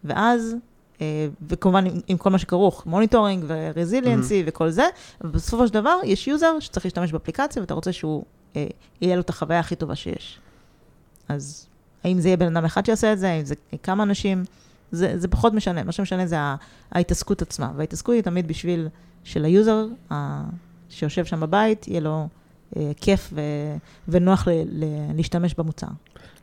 [0.05, 0.57] ואז,
[1.01, 4.49] אה, וכמובן עם, עם כל מה שכרוך, monitoring ו resiliency mm-hmm.
[4.49, 4.85] וכל זה,
[5.20, 8.25] אבל בסופו של דבר יש user שצריך להשתמש באפליקציה, ואתה רוצה שהוא,
[8.57, 8.66] אה,
[9.01, 10.40] יהיה לו את החוויה הכי טובה שיש.
[11.29, 11.66] אז
[12.05, 14.44] האם זה יהיה בן אדם אחד שיעשה את זה, האם זה כמה אנשים,
[14.92, 16.37] זה, זה פחות משנה, מה שמשנה זה
[16.92, 18.88] ההתעסקות עצמה, וההתעסקות היא תמיד בשביל
[19.25, 20.44] של user ה-
[20.88, 22.29] שיושב שם בבית, יהיה לו
[23.01, 23.41] כיף ו,
[24.09, 24.85] ונוח ל, ל,
[25.17, 25.87] להשתמש במוצר.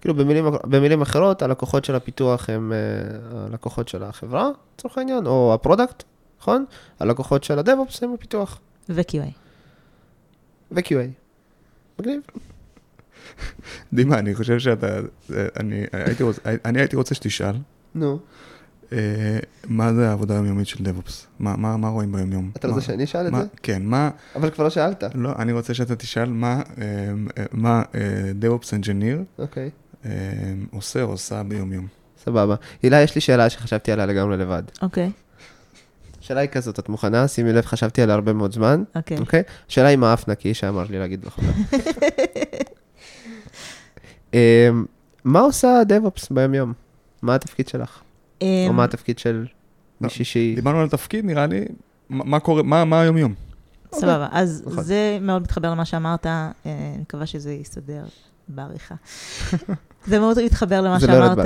[0.02, 2.78] כאילו במילים, במילים אחרות, הלקוחות של הפיתוח הם אה,
[3.46, 6.04] הלקוחות של החברה, לצורך העניין, או ה product,
[6.42, 6.66] נכון?
[7.00, 8.60] הלקוחות של ה DevOps הם הפיתוח.
[8.90, 9.30] ו-QA.
[10.72, 10.94] ו-QA.
[12.00, 12.22] מגניב.
[13.94, 15.02] דימה, אני חושב שאתה, אה,
[15.60, 17.56] אני הייתי רוצ- אני הייתי רוצה שתשאל,
[17.96, 18.12] נו.
[18.12, 18.18] אה,
[19.66, 21.12] מה זה העבודה היומיומית של DevOps?
[21.40, 22.52] מה, מה, מה רואים ביומיום?
[22.56, 23.48] אתה רוצה שאני אשאל את מה- זה?
[23.64, 25.04] כן, מה, אבל כבר לא שאלת.
[25.16, 26.84] לא, אני רוצה שאתה תשאל מה, אה,
[27.38, 28.32] אה, מה אה,
[28.80, 29.70] Engineer אוקיי,
[30.06, 30.12] אה,
[30.72, 31.88] עושה או עושה ביומיום.
[32.24, 32.56] סבבה.
[32.84, 34.64] הילה, יש לי שאלה שחשבתי עליה לגמרי לבד.
[34.82, 35.12] אוקיי,
[36.22, 37.28] השאלה היא כזאת, את מוכנה?
[37.28, 38.84] שימי לב, חשבתי עליה הרבה מאוד זמן.
[38.96, 39.18] אוקיי.
[39.18, 39.44] אוקיי?
[39.70, 41.40] השאלה היא מה אף נקי שאמר לי להגיד לך.
[44.34, 44.86] אמ,
[45.24, 46.74] מה עושה DevOps ביום-יום?
[47.22, 48.00] מה התפקיד שלך?
[48.42, 49.46] או אמ, מה התפקיד של
[50.02, 50.56] מישהי שהיא...
[50.56, 51.66] דיברנו על תפקיד, נראה לי,
[52.10, 53.34] מה קורה, מה מה היומיום?
[53.96, 54.84] סבבה, אז נכון.
[54.84, 58.04] זה מאוד מתחבר למה שאמרת, אה, אני מקווה שזה יסתדר
[58.48, 58.96] בעריכה.
[60.08, 61.46] זה מאוד מתחבר למה לא שאמרת.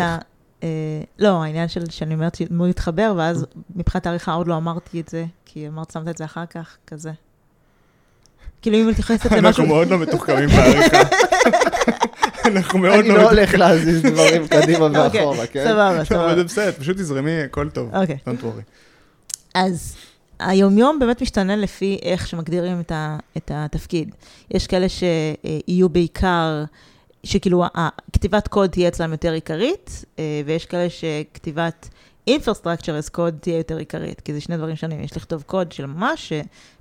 [0.63, 0.67] אה,
[1.19, 5.25] לא, העניין של, שאני אומרת מאוד מתחבר, ואז מבחינת העריכה עוד לא אמרתי את זה,
[5.45, 7.11] כי אמרת, שמת את זה אחר כך, כזה.
[8.61, 9.47] כאילו, אם מתייחסת למשהו...
[9.47, 10.97] אנחנו מאוד לא מתוחכמים בעריכה.
[12.45, 15.63] אנחנו מאוד אני לא לא הולך להזיז דברים קדימה אוקיי, ואחורה, כן?
[15.63, 16.35] סבבה, אבל סבבה.
[16.35, 17.95] זה בסדר, פשוט תזרמי, הכל טוב.
[17.95, 18.17] אוקיי.
[18.27, 18.63] Don't worry.
[19.53, 19.95] אז
[20.39, 24.15] היומיום באמת משתנה לפי איך שמגדירים את, ה, את התפקיד.
[24.51, 26.63] יש כאלה שיהיו בעיקר,
[27.23, 27.63] שכאילו
[28.13, 31.89] כתיבת קוד תהיה אצלם יותר עיקרית, אה, ויש כאלה שכתיבת
[32.39, 35.01] Infrastructure as קוד תהיה יותר עיקרית, כי זה שני דברים שונים.
[35.01, 36.33] יש לכתוב קוד של ממש,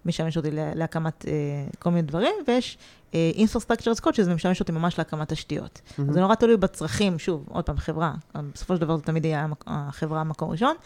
[0.05, 1.33] שמשמש אותי לה- להקמת אה,
[1.79, 2.79] כל מיני דברים, ויש
[3.15, 5.81] אה, Infrastructure as קוד, שזה משמש אותי ממש להקמת תשתיות.
[6.09, 8.13] אז זה נורא תלוי בצרכים, שוב, עוד פעם, חברה.
[8.55, 10.77] בסופו של דבר זה תמיד יהיה החברה המקום ראשון.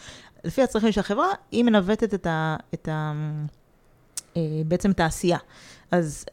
[0.43, 2.55] לפי הצרכים של החברה, היא מנווטת את ה...
[2.73, 3.13] את ה
[4.37, 5.37] אה, בעצם את העשייה.
[5.91, 6.25] אז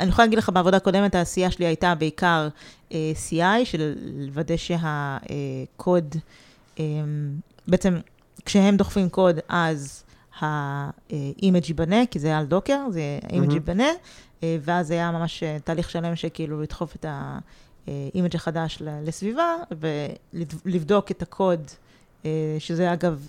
[0.00, 2.48] אני יכולה להגיד לך, בעבודה הקודמת העשייה שלי הייתה בעיקר
[2.92, 6.16] אה, CI, של לוודא שהקוד,
[6.80, 6.84] אה,
[7.68, 7.98] בעצם
[8.44, 10.04] כשהם דוחפים קוד, אז
[10.40, 13.54] ה image ייבנה, כי זה היה על Docker, זה ה image מהמם.
[13.54, 13.88] ייבנה,
[14.42, 17.06] אה, ואז היה ממש אה, תהליך שלם שכאילו לדחוף את
[17.86, 19.56] ה image החדש לסביבה,
[20.64, 21.60] ולבדוק את הקוד,
[22.24, 23.28] אה, שזה אגב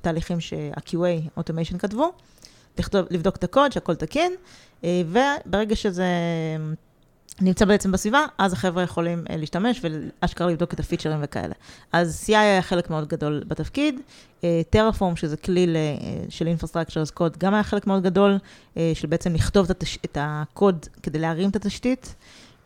[0.00, 2.12] תהליכים שה-QA, Automation כתבו,
[2.78, 4.32] לכתוב, לבדוק את הקוד, שהכל תקין,
[4.84, 6.06] וברגע שזה
[7.40, 11.54] נמצא בעצם בסביבה, אז החבר'ה יכולים אה, להשתמש ואשכרה לבדוק את הפיצ'רים וכאלה.
[11.92, 14.00] אז CI היה חלק מאוד גדול בתפקיד,
[14.70, 15.96] Terraform, שזה כלי אה,
[16.28, 18.38] של Infrastructure as Code, גם היה חלק מאוד גדול,
[18.76, 19.70] אה, של בעצם לכתוב
[20.04, 22.14] את, הקוד כדי להרים את התשתית,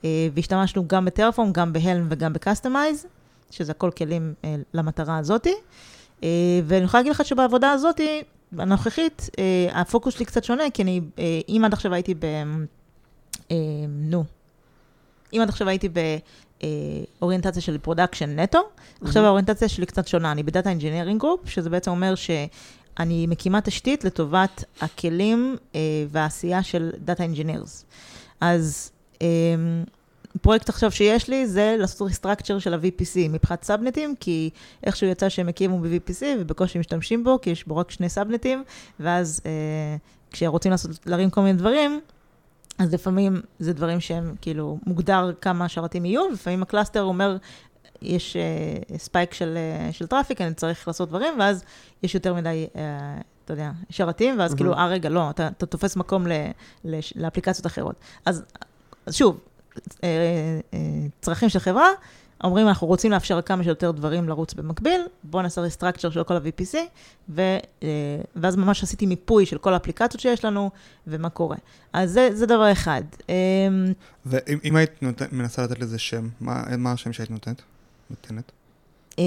[0.05, 3.07] אה, והשתמשנו גם ב Terraform, גם ב Helm וגם ב Kustomize,
[3.51, 5.55] שזה הכל כלים אה, למטרה הזאתי.
[6.23, 6.29] אה,
[6.65, 8.23] ואני יכולה להגיד לך שבעבודה הזאתי,
[8.59, 12.25] הנוכחית, אה, הפוקוס שלי קצת שונה, כי אני, אה, אם עד עכשיו הייתי ב...
[13.51, 13.57] אה,
[13.89, 14.25] נו.
[15.33, 15.89] אם עד עכשיו הייתי
[17.21, 18.61] באוריינטציה של production נטו,
[19.03, 23.61] עכשיו האוריינטציה שלי קצת שונה, אני ב data engineering group, שזה בעצם אומר שאני מקימה
[23.61, 27.85] תשתית לטובת הכלים אה, והעשייה של data engineers.
[28.41, 28.91] אז
[29.23, 29.27] אה,
[30.43, 34.51] פרויקט עכשיו שיש לי זה לעשות restructure של ה-VPC מבחינת subnetים, כי
[34.85, 38.65] איכשהו יצא שהם הקימו ב-VPC ובקושי משתמשים בו, כי יש בו רק שני subnetים,
[39.01, 39.97] ואז אה,
[40.31, 42.01] כשרוצים לעשות, להרים כל מיני דברים,
[42.79, 47.37] אז לפעמים זה דברים שהם כאילו מוגדר כמה שרתים יהיו, ולפעמים ה cluster אומר,
[48.03, 51.65] יש uh, spike של, uh, של traffic, אני צריך לעשות דברים, ואז
[52.03, 52.79] יש יותר מדי, uh,
[53.45, 54.57] אתה יודע, שרתים, ואז מהמם.
[54.57, 56.33] כאילו, אה רגע, לא, אתה, אתה תופס מקום ל,
[56.85, 57.97] ל, לאפליקציות אחרות.
[58.27, 58.43] אז,
[59.07, 59.41] אז שוב,
[61.21, 61.89] צרכים של חברה,
[62.45, 66.77] אומרים, אנחנו רוצים לאפשר כמה שיותר דברים לרוץ במקביל, בואו נעשה ריסטרקצ'ר של כל ה-VPC,
[67.29, 67.41] ו,
[67.83, 67.89] אה,
[68.37, 70.71] ואז ממש עשיתי מיפוי של כל האפליקציות שיש לנו,
[71.07, 71.57] ומה קורה.
[71.93, 73.03] אז זה, זה דבר אחד.
[73.29, 73.35] אמ,
[74.27, 77.63] ואם אם היית נות- מנסה לתת לזה שם, מה מה השם שהיית נותנת?
[78.11, 78.53] נותנת?
[79.19, 79.25] אמ,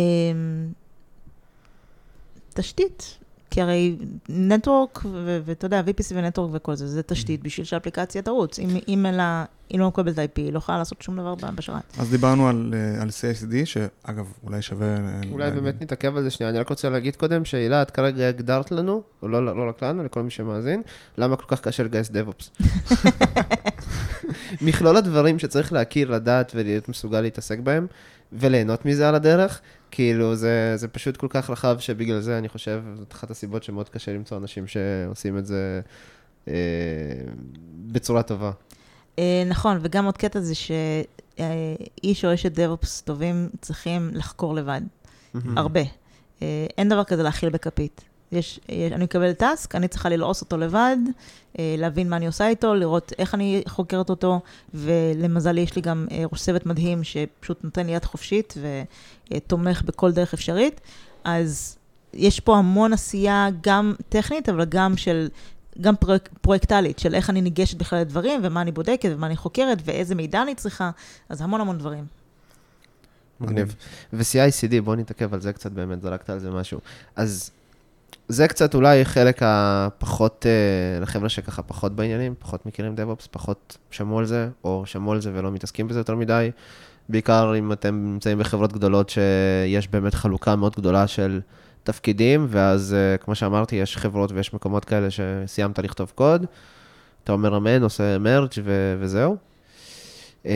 [2.53, 3.17] תשתית,
[3.51, 3.95] כי הרי
[4.29, 4.99] נטוורק,
[5.45, 8.59] ואתה יודע, VPC ונטוורק וכל זה, זה תשתית בשביל שהאפליקציה תרוץ.
[8.59, 11.83] אם, אם, אין לה, אם לא מקבלת IP, היא לא יכולה לעשות שום דבר בשרת.
[11.99, 14.87] אז דיברנו על, אה, על CICD, שאגב, אולי שווה...
[14.87, 15.51] אה, אולי.
[15.51, 19.01] באמת נתעכב על זה שנייה, אני רק רוצה להגיד קודם שהילה, את כרגע הגדרת לנו,
[19.21, 20.81] או לא, לא רק לנו, לכל מי שמאזין,
[21.17, 22.63] למה כל כך קשה לגייס DevOps.
[24.65, 27.87] מכלול הדברים שצריך להכיר, לדעת ולהיות מסוגל להתעסק בהם,
[28.33, 29.61] וליהנות מזה על הדרך,
[29.91, 33.89] כאילו זה, זה פשוט כל כך רחב שבגלל זה אני חושב, זאת אחת הסיבות שמאוד
[33.89, 35.81] קשה למצוא אנשים שעושים את זה
[36.47, 36.53] אה,
[37.91, 38.51] בצורה טובה.
[39.19, 44.81] אה, נכון, וגם עוד קטע זה שאיש או אשת DevOps טובים צריכים לחקור לבד.
[45.57, 45.81] הרבה.
[46.41, 48.01] אה, אין דבר כזה להכיל בכפית.
[48.31, 50.97] יש, יש, אני מקבלת טאסק, אני צריכה ללעוס אותו לבד,
[51.59, 54.39] אה, להבין מה אני עושה איתו, לראות איך אני חוקרת אותו,
[54.73, 58.53] ולמזלי יש לי גם אה, ראש צוות מדהים שפשוט נותן לי יד חופשית
[59.31, 60.81] ותומך בכל דרך אפשרית.
[61.23, 61.77] אז
[62.13, 65.27] יש פה המון עשייה, גם טכנית, אבל גם של...
[65.81, 69.77] גם פרויק, פרויקטלית, של איך אני ניגשת בכלל לדברים, ומה אני בודקת, ומה אני חוקרת,
[69.85, 70.91] ואיזה מידע אני צריכה,
[71.29, 72.05] אז המון המון דברים.
[73.39, 73.75] מגניב.
[74.13, 76.79] ו-CI/CD, בוא נתעכב על זה קצת באמת, זרקת על זה משהו.
[77.15, 77.51] אז
[78.31, 84.19] זה קצת אולי חלק הפחות, uh, לחבר'ה שככה פחות בעניינים, פחות מכירים DevOps, פחות שמעו
[84.19, 86.51] על זה, או שמעו על זה ולא מתעסקים בזה יותר מדי.
[87.09, 91.41] בעיקר אם אתם נמצאים בחברות גדולות שיש באמת חלוקה מאוד גדולה של
[91.83, 96.45] תפקידים, ואז uh, כמו שאמרתי, יש חברות ויש מקומות כאלה שסיימת לכתוב קוד,
[97.23, 99.35] אתה אומר אמן, עושה מרג' ו- וזהו.
[100.43, 100.47] Um,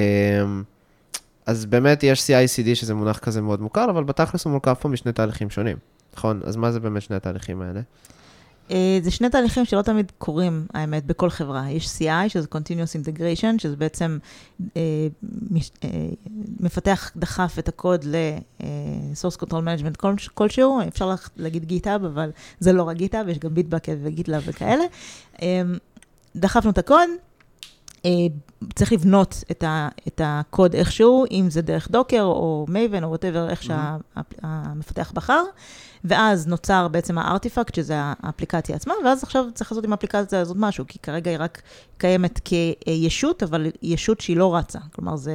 [1.45, 5.11] אז באמת יש CI/CD שזה מונח כזה מאוד מוכר, אבל בתכלס הוא מורכב פה משני
[5.11, 5.77] תהליכים שונים,
[6.17, 6.41] נכון?
[6.43, 7.82] אז מה זה באמת שני התהליכים האלה?
[8.71, 11.71] אה, זה שני תהליכים שלא תמיד קורים, האמת, בכל חברה.
[11.71, 14.17] יש CI, שזה Continuous Integration, שזה בעצם
[14.78, 14.82] אה,
[15.51, 15.89] מש, אה,
[16.60, 22.84] מפתח דחף את הקוד ל-Source Control Management כל, כלשהו, אפשר להגיד GitHub, אבל זה לא
[22.84, 24.84] רק GitHub, יש גם Bitbucket ו-GitLab וכאלה.
[25.41, 25.62] אה,
[26.36, 27.10] דחפנו את הקוד,
[28.75, 33.49] צריך לבנות את, ה, את הקוד איכשהו, אם זה דרך Docker או Maven או whatever,
[33.49, 35.43] איך שהמפתח בחר,
[36.05, 40.57] ואז נוצר בעצם ה artifact, שזה האפליקציה עצמה, ואז עכשיו צריך לעשות עם האפליקציה הזאת
[40.59, 41.61] משהו, כי כרגע היא רק
[41.97, 44.79] קיימת כישות, אבל ישות שהיא לא רצה.
[44.95, 45.33] כלומר, זה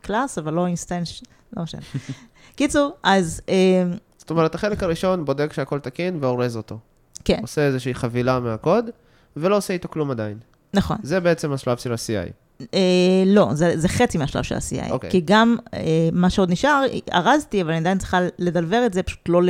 [0.00, 1.22] class, אבל לא instance,
[1.56, 1.80] לא משנה.
[2.56, 3.40] קיצור, אז...
[3.48, 3.84] אה,
[4.18, 6.78] זאת אומרת, החלק הראשון בודק שהכל תקין ואורז אותו.
[7.24, 7.38] כן.
[7.42, 8.90] עושה איזושהי חבילה מהקוד,
[9.36, 10.38] ולא עושה איתו כלום עדיין.
[10.74, 10.96] נכון.
[11.02, 12.32] זה בעצם השלב של ה-CI.
[12.74, 12.78] אה,
[13.26, 14.90] לא, זה, זה חצי מהשלב של ה-CI.
[14.90, 15.10] אוקיי.
[15.10, 16.82] כי גם אה, מה שעוד נשאר,
[17.12, 19.42] ארזתי, אבל אני עדיין צריכה לדלבר את זה, פשוט לא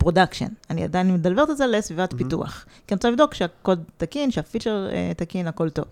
[0.00, 0.46] ל production.
[0.70, 2.16] אני עדיין מדלברת את זה לסביבת mm-hmm.
[2.16, 2.66] פיתוח.
[2.86, 5.84] כי אני רוצה לבדוק שהקוד תקין, שהפיצ'ר אה, תקין, הכל טוב.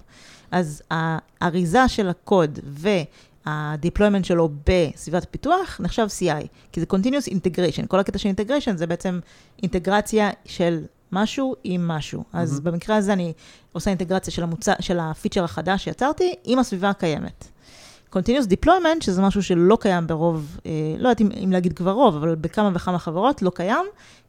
[0.50, 7.86] אז האריזה של הקוד וה-deployment שלו בסביבת פיתוח נחשב CI, כי זה Continuous Integration.
[7.86, 9.20] כל הקטע של Integration זה בעצם
[9.62, 12.20] אינטגרציה של משהו עם משהו.
[12.20, 12.38] Mm-hmm.
[12.38, 13.32] אז במקרה הזה אני
[13.72, 17.44] עושה אינטגרציה של, המוצא, של הפיצ'ר החדש שיצרתי עם הסביבה הקיימת.
[18.14, 22.34] Continuous Deployment, שזה משהו שלא קיים ברוב, אה, לא יודעת אם, להגיד כבר רוב, אבל
[22.34, 23.86] בכמה וכמה חברות לא קיים,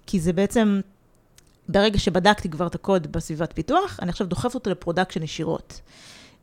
[0.07, 0.81] כי זה בעצם,
[1.69, 5.81] ברגע שבדקתי כבר את הקוד בסביבת פיתוח, אני עכשיו דוחף אותו ל production ישירות.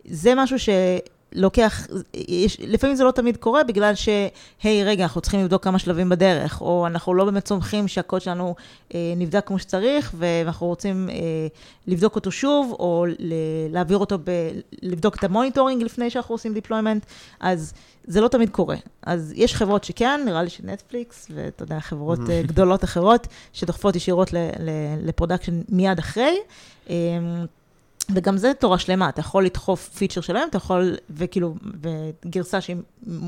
[0.04, 0.68] זה משהו ש...
[1.36, 1.86] לוקח,
[2.28, 6.60] יש, לפעמים זה לא תמיד קורה בגלל שהי, רגע, אנחנו צריכים לבדוק כמה שלבים בדרך,
[6.60, 8.54] או אנחנו לא באמת סומכים שהקוד שלנו
[8.94, 11.14] אה, נבדק כמו שצריך, ואנחנו רוצים אה,
[11.86, 13.32] לבדוק אותו שוב, או ל-
[13.70, 14.50] להעביר אותו, ב-
[14.82, 17.06] לבדוק את ה monitoring לפני שאנחנו עושים deployment,
[17.40, 17.72] אז
[18.04, 18.76] זה לא תמיד קורה.
[19.02, 24.30] אז יש חברות שכן, נראה לי שנטפליקס, ואתה יודע, חברות אה, גדולות אחרות, שדוחפות ישירות
[25.02, 26.36] ל production מיד אחרי.
[26.90, 26.94] אה,
[28.14, 32.76] וגם זה תורה שלמה, אתה יכול לדחוף פיצ'ר שלם, אתה יכול, וכאילו, וגרסה שהיא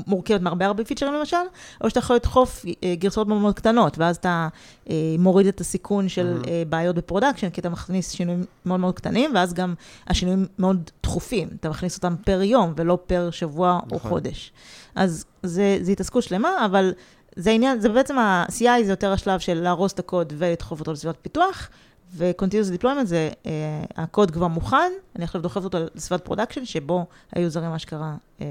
[0.07, 1.37] מורכבת מהרבה הרבה פיצ'רים למשל,
[1.83, 4.47] או שאתה יכול לדחוף אה, גרסאות מאוד מאוד קטנות, ואז אתה
[4.89, 6.47] אה, מוריד את הסיכון של mm-hmm.
[6.69, 9.73] בעיות ב production, כי אתה מכניס שינויים מאוד מאוד קטנים, ואז גם
[10.07, 13.93] השינויים מאוד דחופים, אתה מכניס אותם per יום, ולא per שבוע נכון.
[13.93, 14.51] או חודש.
[14.95, 16.93] אז זה, זה התעסקות שלמה, אבל
[17.35, 21.17] זה עניין, זה בעצם ה-CI זה יותר השלב של לארוז את הקוד ולדחוף אותו לסביבת
[21.21, 21.69] פיתוח.
[22.13, 23.47] ו-Continuous Deployment זה, uh,
[23.95, 28.43] הקוד כבר מוכן, אני עכשיו דוחפת אותו לסביבת production, שבו היוזרים אשכרה uh,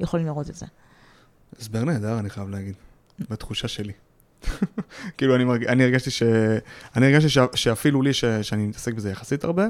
[0.00, 0.66] יכולים לראות את זה.
[1.60, 2.74] הסבר נהדר, אני חייב להגיד,
[3.30, 3.92] בתחושה שלי.
[5.16, 5.64] כאילו, אני, מרג...
[5.64, 6.22] אני הרגשתי, ש...
[6.96, 7.38] אני הרגשתי ש...
[7.54, 8.24] שאפילו לי, ש...
[8.24, 9.66] שאני מתעסק בזה יחסית הרבה,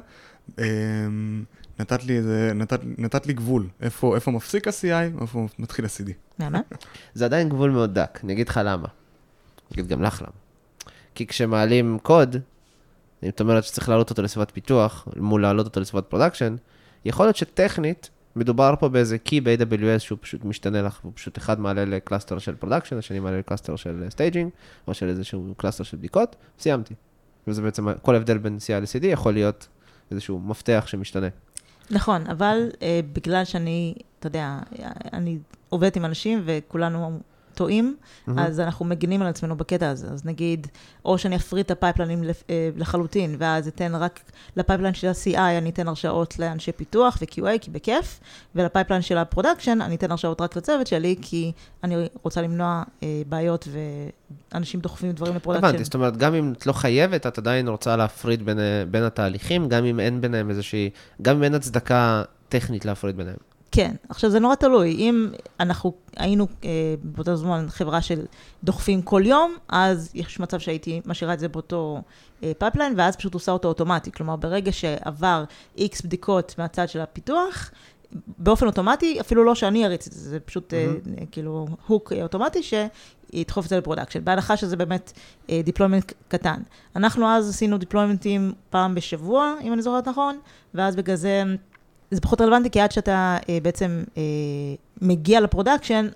[0.58, 1.44] אמ,
[1.80, 2.52] נתת לי, איזה...
[2.54, 2.80] נתת...
[2.98, 6.10] נתת לי גבול, איפה, איפה מפסיק ה-CI, איפה מתחיל ה-CD.
[6.38, 6.60] למה?
[7.14, 8.88] זה עדיין גבול מאוד דק, אני אגיד לך למה.
[9.70, 10.30] אני אגיד גם לך למה.
[11.14, 12.36] כי כשמעלים קוד,
[13.22, 16.56] אם את אומרת שצריך להעלות אותו לסביבת פיתוח, מול להעלות אותו לסביבת production,
[17.04, 21.60] יכול להיות שטכנית, מדובר פה באיזה key ב-AWS שהוא פשוט משתנה לך, הוא פשוט אחד
[21.60, 24.50] מעלה ל cluster של production, השני מעלה ל cluster של staging,
[24.88, 26.94] או של איזשהו cluster של בדיקות, סיימתי.
[27.46, 29.68] וזה בעצם, כל הבדל בין CI ל-CD יכול להיות
[30.10, 31.28] איזשהו מפתח שמשתנה.
[31.90, 34.58] נכון, אבל אה, בגלל שאני, אתה יודע,
[35.12, 37.20] אני עובדת עם אנשים וכולנו
[37.56, 38.32] טועים, mm-hmm.
[38.36, 40.06] אז אנחנו מגינים על עצמנו בקטע הזה.
[40.06, 40.66] אז נגיד,
[41.04, 44.20] או שאני אפריד את ה pipelineים אה, לחלוטין, ואז אתן רק
[44.56, 48.20] ל pipeline של ה-CI, אני אתן הרשאות לאנשי פיתוח ו-QA, כי בכיף,
[48.54, 51.52] ול pipeline של ה production, אני אתן הרשאות רק לצוות שלי, כי
[51.84, 53.68] אני רוצה למנוע אה, בעיות
[54.52, 55.66] ואנשים דוחפים דברים ל production.
[55.66, 58.58] הבנתי, זאת אומרת, גם אם את לא חייבת, את עדיין רוצה להפריד בין,
[58.90, 60.90] בין התהליכים, גם אם אין ביניהם איזושהי,
[61.22, 63.55] גם אם אין הצדקה טכנית להפריד ביניהם.
[63.70, 65.28] כן, עכשיו זה נורא תלוי, אם
[65.60, 68.26] אנחנו היינו אה, באותו זמן חברה של
[68.64, 72.02] דוחפים כל יום, אז יש מצב שהייתי משאירה את זה באותו
[72.42, 74.12] אה, pipeline, ואז פשוט עושה אותו אוטומטי.
[74.12, 75.44] כלומר, ברגע שעבר
[75.76, 77.70] איקס בדיקות מהצד של הפיתוח,
[78.38, 81.20] באופן אוטומטי, אפילו לא שאני אריץ את זה, זה פשוט mm-hmm.
[81.20, 85.12] אה, כאילו hook אוטומטי שידחוף את זה ל production, בהנחה שזה באמת
[85.50, 86.60] אה, deployment קטן.
[86.96, 90.38] אנחנו אז עשינו deploymentים פעם בשבוע, אם אני זוכרת נכון,
[90.74, 91.42] ואז בגלל זה...
[92.10, 94.22] זה פחות רלוונטי, כי עד שאתה אה, בעצם אה,
[95.02, 96.08] מגיע ל production,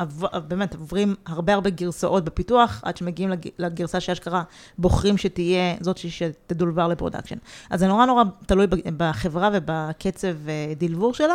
[0.00, 4.42] עב, באמת עוברים הרבה הרבה גרסאות בפיתוח, עד שמגיעים לג, לגרסה שאשכרה
[4.78, 7.36] בוחרים שתהיה זאת שתדולבר ל production.
[7.70, 11.34] אז זה נורא נורא תלוי בחברה ובקצב אה, דלבור שלה,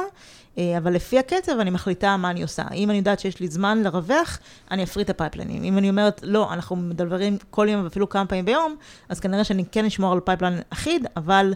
[0.58, 2.64] אה, אבל לפי הקצב אני מחליטה מה אני עושה.
[2.74, 4.40] אם אני יודעת שיש לי זמן לרווח,
[4.72, 5.64] אני אפריד את הפייפליינים.
[5.64, 8.76] אם אני אומרת, לא, אנחנו מדלוורים כל יום ואפילו כמה פעמים ביום,
[9.10, 11.54] אז כנראה שאני כן אשמור על pipeline אחיד, אבל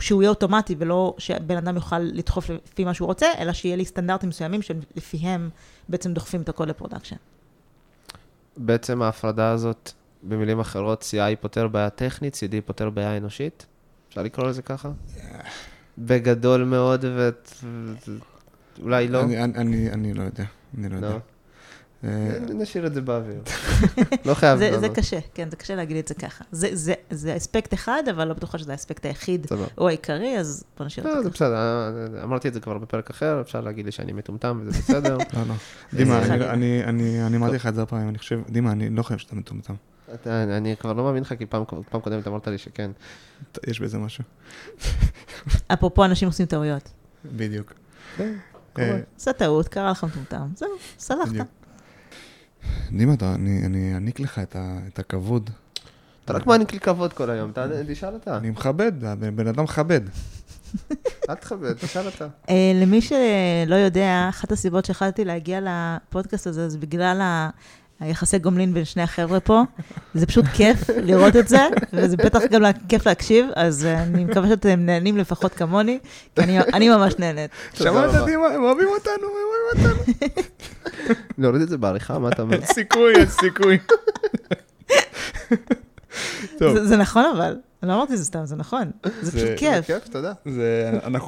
[0.00, 3.84] שהוא יהיה אוטומטי ולא שבן אדם יוכל לדחוף לפי מה שהוא רוצה, אלא שיהיה לי
[3.84, 5.50] סטנדרטים מסוימים שלפיהם
[5.88, 7.16] בעצם דוחפים את הקוד ל production.
[8.56, 13.66] בעצם ההפרדה הזאת, במילים אחרות, CI פותר בעיה טכנית, CD פותר בעיה אנושית?
[14.08, 14.90] אפשר לקרוא לזה ככה?
[15.98, 17.04] בגדול מאוד,
[18.78, 19.22] ואולי לא.
[19.22, 20.44] אני לא יודע,
[20.78, 21.08] אני לא יודע.
[21.08, 21.14] לא.
[21.14, 21.18] אה,
[22.54, 23.42] נשאיר את זה באוויר.
[24.26, 24.80] לא חייב לענות.
[24.80, 26.44] זה קשה, כן, זה קשה להגיד את זה ככה.
[27.10, 29.46] זה אספקט אחד, אבל לא בטוחה שזה האספקט היחיד
[29.78, 31.48] או העיקרי, אז בוא נשאיר את לא, זה ככה.
[31.48, 35.16] זה בסדר, אמרתי את זה כבר בפרק אחר, אפשר להגיד לי שאני מטומטם וזה בסדר.
[35.34, 35.54] לא, לא.
[35.92, 39.74] דימה, אני אמרתי לך את זה הפעם, אני חושב, דימה, אני לא חושב שאתה מטומטם.
[40.26, 42.90] אני כבר לא מאמין לך, כי פעם קודמת אמרת לי שכן.
[43.66, 44.24] יש בזה משהו.
[45.72, 46.90] אפרופו, אנשים עושים טעויות.
[47.24, 47.72] בדיוק.
[48.78, 51.63] אה, עושה טעות, קרה לך מטומטם, זהו, סלחת.
[52.92, 54.40] דימה, אני אעניק לך
[54.88, 55.50] את הכבוד.
[56.24, 57.52] אתה רק מעניק לי כבוד כל היום,
[57.88, 58.36] תשאל אתה.
[58.36, 58.92] אני מכבד,
[59.36, 60.00] בן אדם מכבד.
[61.30, 62.26] אל תכבד, תשאל אתה.
[62.50, 67.48] אה, למי שלא יודע, אחת הסיבות שהחלטתי להגיע לפודקאסט הזה, זה בגלל
[68.04, 69.62] היחסי גומלין בין שני החבר'ה פה.
[70.14, 74.80] זה פשוט כיף לראות את זה, וזה בטח גם כיף להקשיב, אז אני מקווה שאתם
[74.80, 75.98] נהנים לפחות כמוני,
[76.36, 76.42] כי
[76.74, 77.50] אני ממש נהנית.
[77.74, 79.32] שמעת, דימה, הם אוהבים אותנו, הם
[79.76, 80.14] אוהבים אותנו.
[81.38, 82.60] נוריד את זה בעריכה, מה אתה אומר?
[82.74, 83.78] סיכוי, יש סיכוי.
[86.84, 88.90] זה נכון אבל, אני לא אמרתי זה סתם, זה נכון.
[89.22, 89.86] זה פשוט כיף.
[89.86, 90.32] זה כיף, תודה.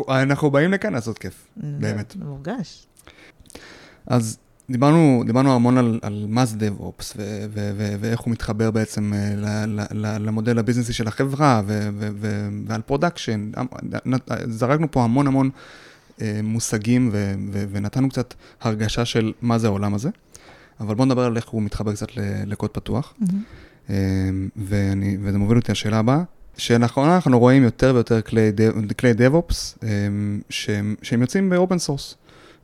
[0.08, 2.14] אנחנו באים לכאן לעשות כיף, באמת.
[2.18, 2.86] זה מורגש.
[4.06, 4.38] אז
[4.70, 9.12] דיברנו, דיברנו המון על, על מה זה DevOps ו- ו- ו- ואיך הוא מתחבר בעצם
[9.14, 9.34] אה,
[9.66, 13.50] ל- ל- למודל הביזנסי של החברה ו- ו- ו- ועל production.
[14.48, 15.50] זרקנו פה המון המון
[16.22, 20.10] אה, מושגים ו- ו- ונתנו קצת הרגשה של מה זה העולם הזה,
[20.80, 22.08] אבל בואו נדבר על איך הוא מתחבר קצת
[22.46, 23.14] לקוד פתוח.
[23.22, 23.90] Mm-hmm.
[24.56, 26.22] ואני, וזה מוביל אותי לשאלה הבאה,
[26.56, 28.50] שלאחרונה אנחנו רואים יותר ויותר כלי,
[28.98, 29.54] כלי DevOps
[30.50, 32.14] שהם, שהם יוצאים ב open source.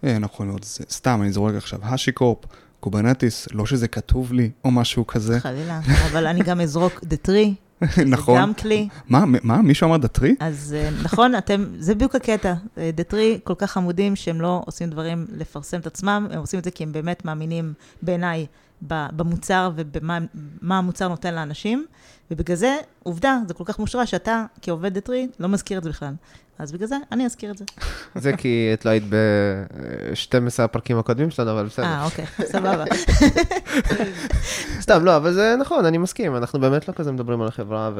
[0.04, 0.16] אה,
[0.56, 2.38] את זה, סתם, אני זורק עכשיו, HashiCorp,
[2.80, 5.40] Kubernetes, לא שזה כתוב לי או משהו כזה.
[5.40, 7.54] חלילה, אבל אני גם אזרוק Datree.
[8.06, 8.34] נכון.
[8.34, 8.88] זה גם כלי.
[9.08, 10.34] מה, מה, מישהו אמר Datree?
[10.40, 12.54] אז אה, נכון, אתם, זה בדיוק הקטע.
[12.94, 16.70] Datree כל כך חמודים שהם לא עושים דברים לפרסם את עצמם, הם עושים את זה
[16.70, 18.46] כי הם באמת מאמינים בעיניי
[18.82, 21.86] במוצר ובמה המוצר נותן לאנשים,
[22.30, 26.14] ובגלל זה, עובדה, זה כל כך מושרש שאתה, כעובד Datree, לא מזכיר את זה בכלל.
[26.58, 27.64] אז בגלל זה, אני אזכיר את זה.
[28.14, 31.84] זה כי את לא היית ב-12 הפרקים הקודמים שלנו, אבל בסדר.
[31.86, 32.84] אה, אוקיי, סבבה.
[34.80, 36.36] סתם, לא, אבל זה נכון, אני מסכים.
[36.36, 37.90] אנחנו באמת לא כזה מדברים על החברה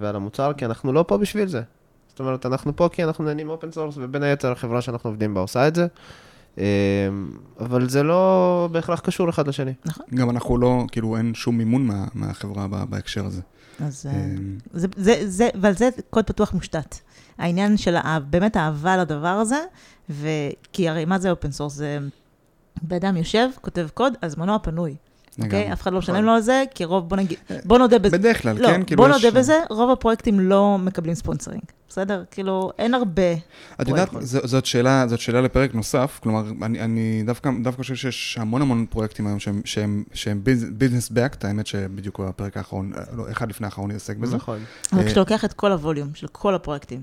[0.00, 1.62] ועל המוצר, כי אנחנו לא פה בשביל זה.
[2.08, 5.40] זאת אומרת, אנחנו פה כי אנחנו נהנים open source, ובין היתר החברה שאנחנו עובדים בה
[5.40, 5.86] עושה את זה.
[6.58, 6.62] אמ,
[7.60, 9.72] אבל זה לא בהכרח קשור אחד לשני.
[9.84, 10.06] נכון.
[10.14, 13.40] גם אנחנו לא, כאילו, אין שום מימון מה, מהחברה בהקשר הזה.
[13.80, 16.96] אז אמ, זה, זה, זה, ועל זה קוד פתוח מושתת.
[17.38, 17.96] העניין של
[18.30, 19.64] באמת האהבה לדבר הזה,
[20.10, 21.72] וכי הרי מה זה open source?
[21.72, 21.98] זה
[22.82, 24.96] בן אדם יושב, כותב קוד, בזמנו הפנוי.
[25.42, 25.72] אוקיי?
[25.72, 26.24] אף אחד לא משלם נכון.
[26.24, 28.18] לו על זה, כי רוב, בוא נגיד, בוא נודה בזה.
[28.18, 28.82] בדרך כלל, לא, כן?
[28.84, 32.24] כאילו בוא נודה בזה, רוב הפרויקטים לא מקבלים sponsoring, בסדר?
[32.30, 33.32] כאילו, אין הרבה
[33.82, 38.38] את יודעת, זאת שאלה, זאת שאלה לפרק נוסף, כלומר, אני, אני דווקא, דווקא חושב שיש
[38.40, 40.40] המון המון פרויקטים היום שהם, שהם, שהם
[40.72, 44.36] business backed, האמת שבדיוק הפרק האחרון, לא, אחד לפני האחרון יעסק בזה.
[44.36, 44.58] נכון.
[44.92, 47.00] אבל כשאתה לוקח את כל ה volume של כל הפרויקטים,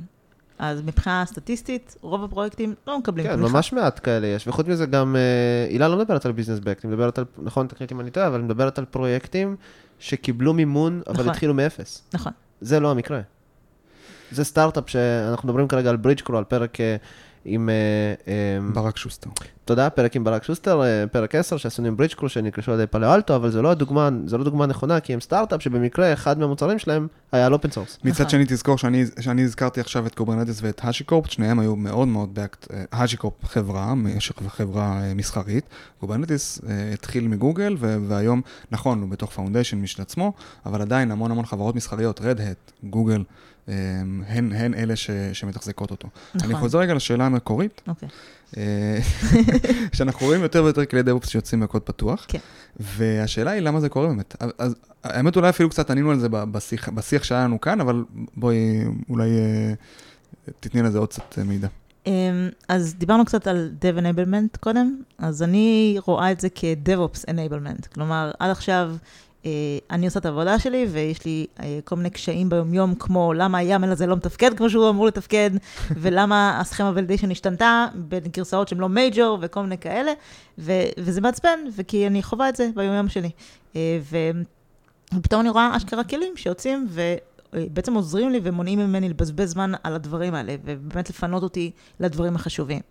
[0.61, 5.15] אז מבחינה סטטיסטית, רוב הפרויקטים לא מקבלים כן, ממש מעט כאלה יש, וחוץ מזה גם,
[5.15, 8.11] אה, הילה לא מדברת על business backed, היא מדברת על, נכון, תקני אותי אם אני
[8.11, 9.55] טועה, אבל היא מדברת על פרויקטים
[9.99, 11.29] שקיבלו מימון, אבל נכון.
[11.29, 12.03] התחילו מאפס.
[12.13, 12.31] נכון.
[12.61, 13.21] זה לא המקרה.
[14.31, 16.77] זה סטארט-אפ שאנחנו מדברים כרגע על Bridgecrew, על פרק
[17.45, 17.69] עם...
[17.69, 17.73] אה,
[18.27, 19.29] אה, ברק שוסטר.
[19.65, 23.15] תודה, פרק עם ברק שוסטר, אה, פרק 10, שעשינו עם Bridgecrew שנרכשו על ידי Palo
[23.15, 26.79] Alto, אבל זו לא הדוגמה, זו לא דוגמה נכונה, כי הם סטארט-אפ שבמקרה אחד מהמוצרים
[26.79, 27.97] שלהם היה על open source.
[28.03, 28.29] מצד נכון.
[28.29, 32.67] שני, תזכור שאני, שאני הזכרתי עכשיו את Kubernetes ואת HashiCorp, שניהם היו מאוד מאוד backed,
[32.91, 33.93] HashiCorp חברה,
[34.47, 35.65] חברה מסחרית,
[35.99, 38.41] Kubernetes אה, התחיל מגוגל, והיום,
[38.71, 40.33] נכון, הוא בתוך foundation משל עצמו,
[40.65, 43.23] אבל עדיין המון המון חברות מסחריות, Red Hat, גוגל,
[44.27, 46.07] הן, הן אלה ש- שמתחזקות אותו.
[46.35, 46.49] נכון.
[46.49, 48.09] אני חוזר רגע לשאלה המקורית, אוקיי.
[48.57, 48.99] אה,
[49.95, 52.39] שאנחנו רואים יותר ויותר כלי דאב-אופס שיוצאים מהקוד פתוח, כן.
[52.79, 54.35] והשאלה היא למה זה קורה באמת.
[54.57, 58.03] אז האמת אולי אפילו קצת ענינו על זה בשיח, בשיח שהיה לנו כאן, אבל
[58.35, 59.73] בואי אולי אה,
[60.59, 61.67] תתני לזה עוד קצת אה, מידע.
[62.05, 67.87] אמ, אז דיברנו קצת על Dev Enablement קודם, אז אני רואה את זה כ-DevOps Enablement.
[67.93, 68.95] כלומר, עד עכשיו
[69.91, 73.91] אני עושה את העבודה שלי, ויש לי אה, כל מיני קשיים ביומיום, כמו למה היאמל
[73.91, 75.51] הזה לא מתפקד כמו שהוא אמור לתפקד,
[76.01, 80.11] ולמה הסכמה ולידיישן השתנתה בין גרסאות שהן לא מייג'ור וכל מיני כאלה,
[80.57, 83.29] ו- וזה מעצבן, וכי אני חווה את זה ביומיום שלי.
[83.75, 84.41] אה, ו-
[85.17, 86.87] ופתאום אני רואה אשכרה כלים שיוצאים
[87.53, 92.81] ובעצם עוזרים לי ומונעים ממני לבזבז זמן על הדברים האלה, ובאמת לפנות אותי לדברים החשובים.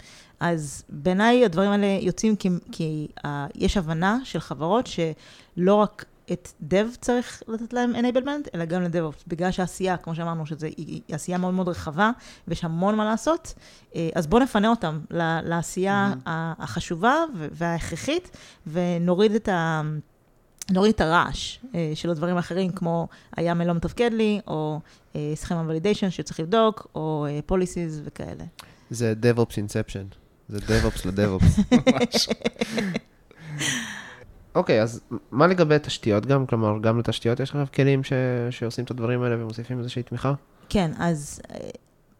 [0.40, 6.48] אז בעיניי הדברים האלה יוצאים כי, כי uh, יש הבנה של חברות שלא רק את
[6.70, 9.22] Dev צריך לתת להם enablement, אלא גם ל-DevOps.
[9.26, 10.66] בגלל שהעשייה, כמו שאמרנו, שזו
[11.12, 12.10] עשייה מאוד מאוד רחבה,
[12.48, 13.54] ויש המון מה לעשות,
[13.94, 15.00] אה, אז בואו נפנה אותם
[15.44, 16.18] לעשייה Mhm.
[16.58, 19.82] החשובה וההכרחית, ונוריד את ה...
[20.70, 24.80] נוריד את הרעש אה, של הדברים האחרים, כמו היאמל לא מתפקד לי, או
[25.34, 28.44] סכמה ולידיישן שצריך לבדוק, או פוליסיז וכאלה.
[28.90, 30.14] זה DevOps Inception,
[30.48, 31.76] זה DevOps ל-DevOps.
[31.90, 32.28] ממש.
[34.54, 36.46] אוקיי, אז מה לגבי תשתיות גם?
[36.46, 38.12] כלומר, גם לתשתיות יש עכשיו כלים ש...
[38.50, 40.34] שעושים את הדברים האלה ומוסיפים איזושהי תמיכה?
[40.68, 41.70] כן, אז אה,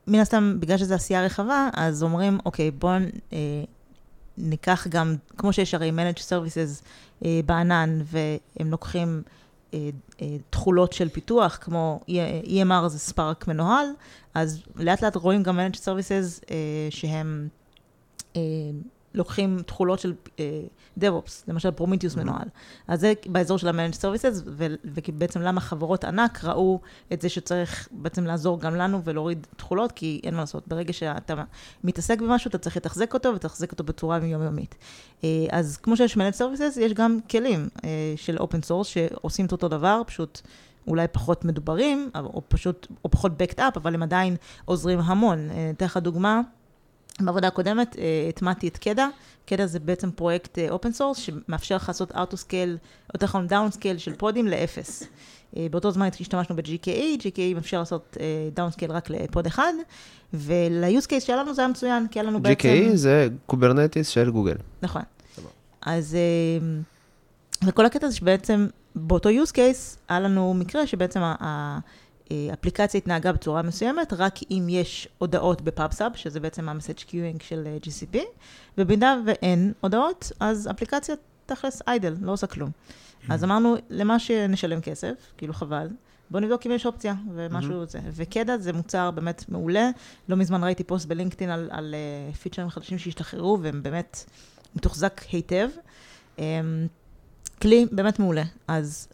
[0.07, 2.93] מן הסתם, בגלל שזו עשייה רחבה, אז אומרים, אוקיי, בואו
[3.33, 3.39] אה,
[4.39, 6.85] ניקח גם, כמו שיש הרי Managed Services
[7.24, 9.22] אה, בענן, והם לוקחים
[9.74, 9.91] אה,
[10.22, 12.01] אה, תכולות של פיתוח, כמו
[12.47, 13.87] EMR זה Spark מנוהל,
[14.35, 16.57] אז לאט לאט רואים גם Managed Services אה,
[16.91, 17.49] שהם
[18.37, 18.41] אה,
[19.14, 20.62] לוקחים תכולות של אה,
[21.00, 22.16] DevOps, למשל Prometheus.
[22.16, 22.48] מנוהל.
[22.88, 24.48] אז זה באזור של ה-Managed Services,
[24.84, 26.80] ובעצם למה חברות ענק ראו
[27.12, 31.34] את זה שצריך בעצם לעזור גם לנו ולהוריד תכולות, כי אין מה לעשות, ברגע שאתה
[31.84, 34.74] מתעסק במשהו, אתה צריך לתחזק אותו ותחזק אותו בצורה יומיומית.
[35.24, 39.52] אה, אז כמו שיש Managed Services, יש גם כלים אה, של Open Source שעושים את
[39.52, 40.40] אותו דבר, פשוט
[40.86, 45.48] אולי פחות מדוברים, או פשוט, או פחות backed up, אבל הם עדיין עוזרים המון.
[45.76, 46.40] אתן לך דוגמה.
[47.26, 49.08] בעבודה הקודמת אה, הטמעתי את קדה,
[49.46, 52.76] KEDA זה בעצם פרויקט open source שמאפשר לך לעשות autoscale,
[53.14, 55.02] יותר נכון downscale של פודים לאפס.
[55.56, 58.16] אה, באותו זמן השתמשנו ב-GKE, GKE מאפשר לעשות
[58.55, 59.72] downscale רק ל pod אחד,
[60.34, 62.68] ול-use case שלנו זה היה מצוין, כי היה לנו בעצם...
[62.68, 64.56] GKE זה Kubernetes של גוגל.
[64.82, 65.02] נכון.
[65.82, 66.68] אז, אה,
[67.66, 71.20] וכל הקטע זה שבעצם באותו use case היה לנו מקרה שבעצם
[72.51, 77.66] האפליקציה התנהגה בצורה מסוימת, רק אם יש הודעות ב Pub/Sub, שזה בעצם ה-message queuing של
[77.66, 78.18] אה, GCP,
[78.78, 81.14] ובמידה ואין הודעות, אז אפליקציה
[81.47, 82.70] תכלס idle, לא עושה כלום.
[83.28, 85.89] אז אמרנו, למה שנשלם כסף, כאילו חבל,
[86.31, 88.01] בואו נבדוק אם יש אופציה, ומשהו זה.
[88.12, 89.91] ו KEDA זה מוצר באמת מעולה.
[90.28, 91.95] לא מזמן ראיתי פוסט בלינקדאין על, על
[92.33, 94.24] uh, פיצ'רים חדשים שהשתחררו, והם באמת
[94.76, 95.68] מתוחזק היטב.
[96.37, 96.41] Um,
[97.62, 98.43] כלי באמת מעולה.
[98.68, 99.09] אז...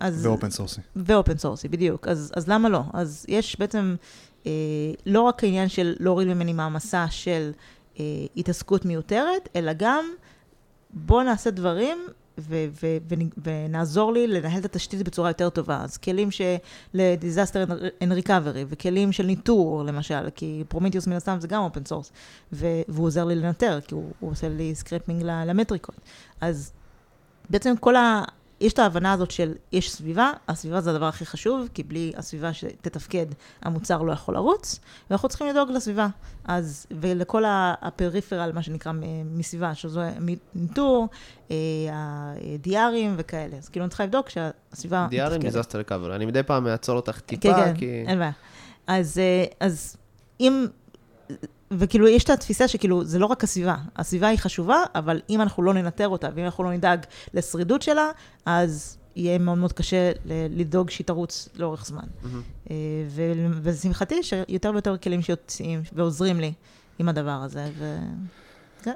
[0.00, 0.80] אז ו open source י.
[0.96, 2.08] ו open source י, בדיוק.
[2.08, 2.82] אז, אז למה לא?
[2.92, 3.96] אז יש בעצם
[4.46, 4.50] אה,
[5.06, 7.50] לא רק העניין של להוריד ממני מעמסה של
[8.00, 8.04] אה,
[8.36, 10.04] התעסקות מיותרת, אלא גם
[10.90, 11.98] בוא נעשה דברים
[12.38, 15.82] ו- ו- ו- ונעזור לי לנהל את התשתית בצורה יותר טובה.
[15.82, 16.56] אז כלים של
[16.94, 17.70] disaster
[18.02, 22.12] and recovery, וכלים של ניטור, למשל, כי Prometheus מן הסתם זה גם open source,
[22.52, 26.00] והוא עוזר לי לנטר, כי הוא, הוא עושה לי scraping למטריקות.
[26.40, 26.72] אז
[27.50, 27.94] בעצם כל.
[28.60, 32.52] יש את ההבנה הזאת של יש סביבה, הסביבה זה הדבר הכי חשוב, כי בלי הסביבה
[32.52, 33.26] שתתפקד,
[33.62, 34.80] המוצר לא יכול לרוץ,
[35.10, 36.08] ואנחנו צריכים לדאוג לסביבה.
[36.44, 37.44] אז, ולכל
[37.82, 38.92] ה peripheral, מה שנקרא,
[39.24, 40.00] מסביבה, שזו
[40.54, 41.08] ניטור,
[41.50, 41.56] אה,
[42.54, 43.56] ה DR ים וכאלה.
[43.56, 45.52] אז כאילו אני צריכה לבדוק שהסביבה DR ים מתפקדת.
[45.52, 46.16] disaster recovery.
[46.16, 48.04] אני מדי פעם אעצור אותך כן, טיפה, כן, כי...
[48.06, 48.32] אין בעיה.
[48.86, 49.96] אז, אה, אז
[50.40, 50.66] אם,
[51.70, 55.62] וכאילו יש את התפיסה שכאילו זה לא רק הסביבה, הסביבה היא חשובה, אבל אם אנחנו
[55.62, 58.10] לא ננטר אותה, ואם אנחנו לא נדאג לשרידות שלה,
[58.46, 60.12] אז יהיה מאוד מאוד קשה
[60.50, 62.04] לדאוג שהיא תרוץ לאורך זמן.
[63.08, 66.52] ו- ולשמחתי יש יותר ויותר כלים שיוצאים ועוזרים לי
[66.98, 67.96] עם הדבר הזה, ו...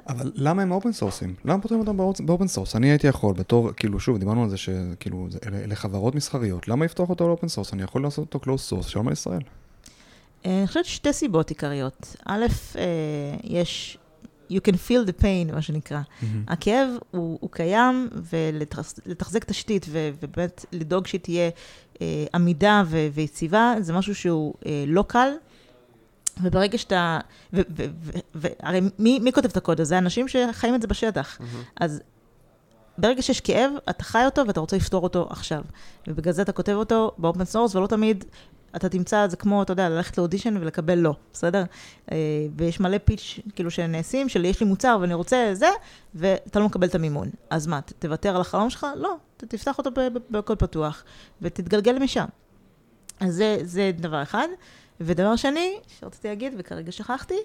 [0.09, 1.35] אבל למה הם open source-ים?
[1.45, 2.75] למה פותרים אותם ב open source?
[2.75, 7.09] אני הייתי יכול, בתור, כאילו, שוב, דיברנו על זה שכאילו, אלה חברות מסחריות, למה לפתוח
[7.09, 7.73] אותו ל open source?
[7.73, 9.41] אני יכול לעשות אותו closed source, שלום על ישראל.
[10.45, 12.15] אני חושבת שתי סיבות עיקריות.
[12.25, 12.83] א', אה,
[13.43, 13.97] יש,
[14.51, 16.01] you can feel the pain, מה שנקרא.
[16.21, 16.43] מהמם.
[16.47, 18.09] הכאב הוא, הוא קיים,
[19.05, 21.49] ולתחזק תשתית ו- ובאמת לדאוג שהיא תהיה
[22.01, 25.29] אה, עמידה ו- ויציבה, זה משהו שהוא אה, לא קל.
[26.41, 27.19] וברגע שאתה,
[28.35, 29.97] והרי מי, מי כותב את הקוד הזה?
[29.97, 31.37] אנשים שחיים את זה בשטח.
[31.79, 32.01] אז
[32.97, 35.61] ברגע שיש כאב, אתה חי אותו ואתה רוצה לפתור אותו עכשיו.
[36.07, 38.25] ובגלל זה אתה כותב אותו ב open source, ולא תמיד
[38.75, 41.63] אתה תמצא, זה כמו, אתה יודע, ללכת לאודישן ולקבל לא, בסדר?
[42.11, 42.17] אה,
[42.57, 45.69] ויש מלא pitch כאילו שנעשים, של יש לי מוצר ואני רוצה זה,
[46.15, 47.29] ואתה לא מקבל את המימון.
[47.49, 48.87] אז מה, תוותר על החלום שלך?
[48.95, 49.89] לא, תפתח אותו
[50.29, 51.03] בקוד פתוח,
[51.41, 52.25] ותתגלגל משם.
[53.19, 54.47] אז זה, זה דבר אחד.
[55.05, 57.35] ודבר שני, שרציתי להגיד, וכרגע שכחתי,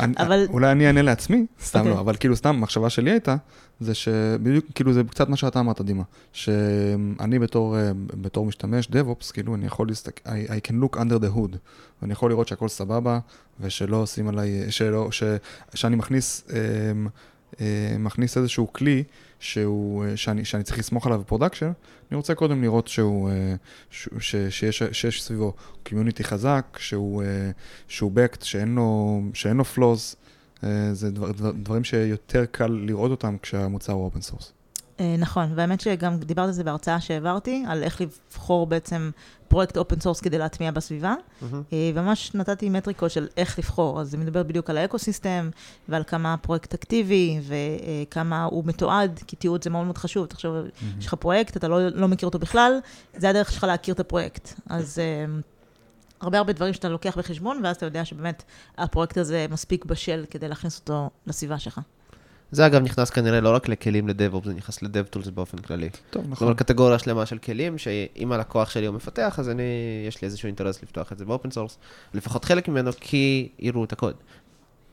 [0.00, 1.92] אני, אבל- אולי אני אענה לעצמי, סתם אוקיי.
[1.94, 3.36] לא, אבל כאילו סתם מחשבה שלי הייתה,
[3.80, 9.32] זה שבדיוק, כאילו זה קצת מה שאתה אמרת, דימה, שאני בתור, אה, בתור משתמש DevOps,
[9.32, 11.56] כאילו אני יכול להסתכל, I, I can look under the hood,
[12.02, 13.18] ואני יכול לראות שהכל סבבה,
[13.60, 15.22] ושלא עושים עליי, שלא, ש,
[15.74, 16.58] שאני מכניס, אה,
[17.98, 19.04] מכניס איזשהו כלי
[19.40, 21.72] שהוא, אה, שאני, שאני צריך לסמוך עליו ב production,
[22.10, 23.54] אני רוצה קודם לראות שהוא, אה,
[23.90, 25.52] ש, ש, שיש, שיש סביבו
[25.88, 27.50] community חזק, שהוא, אה,
[27.88, 29.64] שהוא backed, שאין לו, שאין לו
[30.64, 34.52] אה, זה דבר, דבר, דברים שיותר קל לראות אותם כשהמוצר הוא open source.
[35.00, 39.10] אה, נכון, והאמת שגם דיברתי על זה בהרצאה שהעברתי, על איך לבחור בעצם
[39.48, 41.14] פרויקט open source כדי להטמיע בסביבה,
[41.72, 45.50] אה, וממש נתתי מטריקות של איך לבחור, אז זה מדבר בדיוק על ה ecosystem,
[45.88, 50.26] ועל כמה הפרויקט אקטיבי, וכמה הוא מתועד, כי תיעוד זה מאוד מאוד חשוב.
[50.26, 50.56] תחשוב,
[50.98, 52.78] יש לך פרויקט, אתה לא, לא מכיר אותו בכלל,
[53.16, 54.60] זה הדרך שלך להכיר את הפרויקט.
[54.68, 55.24] אז אה,
[56.20, 58.42] הרבה הרבה דברים שאתה לוקח בחשבון, ואז אתה יודע שבאמת
[58.78, 61.80] הפרויקט הזה מספיק בשל כדי להכניס אותו לסביבה שלך.
[62.52, 65.58] זה אגב נכנס כנראה לא רק לכלים ל DevOps, זה נכנס ל dev tools באופן
[65.58, 65.88] כללי.
[66.10, 66.46] טוב, זאת נכון.
[66.46, 69.62] אומרת, קטגוריה שלמה של כלים, שאם הלקוח שלי הוא מפתח, אז אני,
[70.08, 71.78] יש לי איזשהו אינטרס לפתוח את זה ב open source,
[72.14, 74.14] לפחות חלק ממנו, כי יראו את הקוד.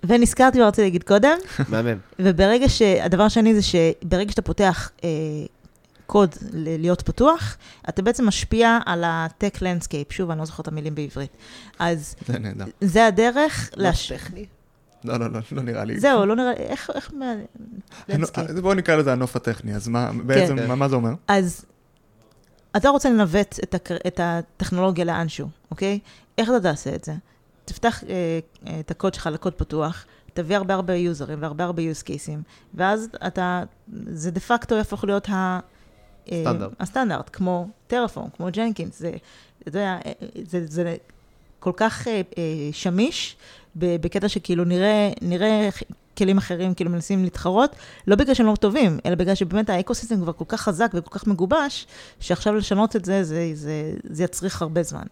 [0.04, 1.38] ונזכרתי מה רציתי להגיד קודם,
[1.70, 1.98] מהמם.
[2.20, 2.82] וברגע ש...
[2.82, 5.10] הדבר השני זה שברגע שאתה פותח אה,
[6.06, 7.58] קוד ל- להיות פתוח,
[7.90, 10.14] אתה בעצם משפיע על ה tech landscape.
[10.14, 11.38] שוב, אני לא זוכרת את המילים בעברית.
[11.80, 12.66] אז זה נהדר.
[12.82, 13.70] זה הדרך...
[13.76, 14.12] להש...
[14.12, 14.46] טכני?
[15.06, 16.00] לא, לא, לא, לא נראה לי.
[16.00, 16.54] זהו, לא נראה...
[16.54, 16.90] איך...
[16.96, 17.12] איך...
[17.14, 17.34] מה-
[18.10, 18.62] landscape.
[18.62, 20.68] בואו נקרא לזה הנוף הטכני, אז מה, בעצם, כן.
[20.68, 21.12] מה, מה זה אומר?
[21.28, 21.66] אז
[22.78, 23.98] אתה רוצה לנווט את, הקר...
[24.08, 26.00] את הטכנולוגיה לאנשהו, אוקיי?
[26.38, 27.14] איך אתה תעשה את זה?
[27.66, 28.10] תפתח אה,
[28.68, 33.10] אה, את הקוד שלך לקוד פתוח, תביא הרבה הרבה יוזרים והרבה הרבה use cases, ואז
[33.28, 33.64] אתה,
[34.06, 35.60] זה דה פקטו יהפוך להיות ה...
[36.32, 36.72] אה, סטנדרט.
[36.80, 39.12] הסטנדרט, כמו טרפורם, כמו ג'נקינס, זה,
[39.60, 40.12] אתה יודע, אה,
[40.46, 40.96] זה, זה
[41.60, 43.36] כל כך אה, אה, שמיש,
[43.76, 45.70] בקטע שכאילו נראה, נראה
[46.18, 47.76] כלים אחרים כאילו מנסים להתחרות,
[48.08, 51.28] לא בגלל שהם לא טובים, אלא בגלל שבאמת האקוסיסטם כבר כל כך חזק וכל כך
[51.28, 51.88] מגובש,
[52.20, 55.06] שעכשיו לשנות את זה, זה, זה, זה יצריך הרבה זמן.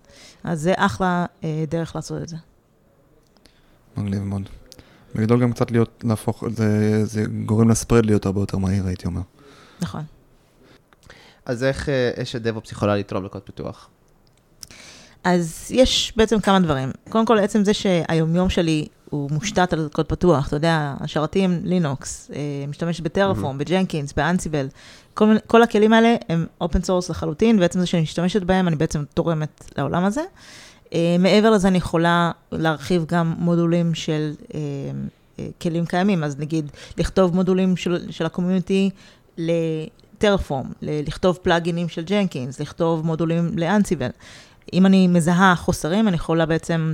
[0.44, 2.36] אז זה אחלה אה, דרך לעשות את זה.
[3.98, 4.50] מגניב מאוד.
[5.16, 9.22] בגדול גם קצת להיות, להפוך, זה, זה גורם לספרד להיות הרבה יותר מהיר, הייתי אומר.
[9.82, 10.04] נכון.
[11.46, 13.90] אז איך אה, אשת דב-אופס יכולה לתרום לקוד פתוח?
[15.24, 16.92] אז יש בעצם כמה דברים.
[17.10, 22.32] קודם כל, עצם זה שהיומיום שלי הוא מושתת על קוד פתוח, אתה יודע, השרתים, לינוקס,
[22.36, 24.68] אה, משתמש ב Terraform, ב Jenkins, ב Ansible,
[25.14, 28.76] כל, מיני- כל הכלים האלה הם open source לחלוטין, ועצם זה שאני משתמשת בהם, אני
[28.76, 30.22] בעצם תורמת לעולם הזה.
[30.94, 34.60] אה, מעבר לזה, אני יכולה להרחיב גם מודולים של אה,
[35.62, 38.90] כלים קיימים, אז נגיד, לכתוב מודולים של, של ה community
[39.38, 44.10] ל Terraform, לכתוב plugin-ים של Jenkins, לכתוב מודולים ל Ansible.
[44.74, 46.94] אם אני מזהה חוסרים, אני יכולה בעצם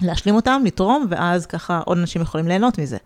[0.00, 2.96] להשלים אותם, לתרום, ואז ככה עוד אנשים יכולים ליהנות מזה.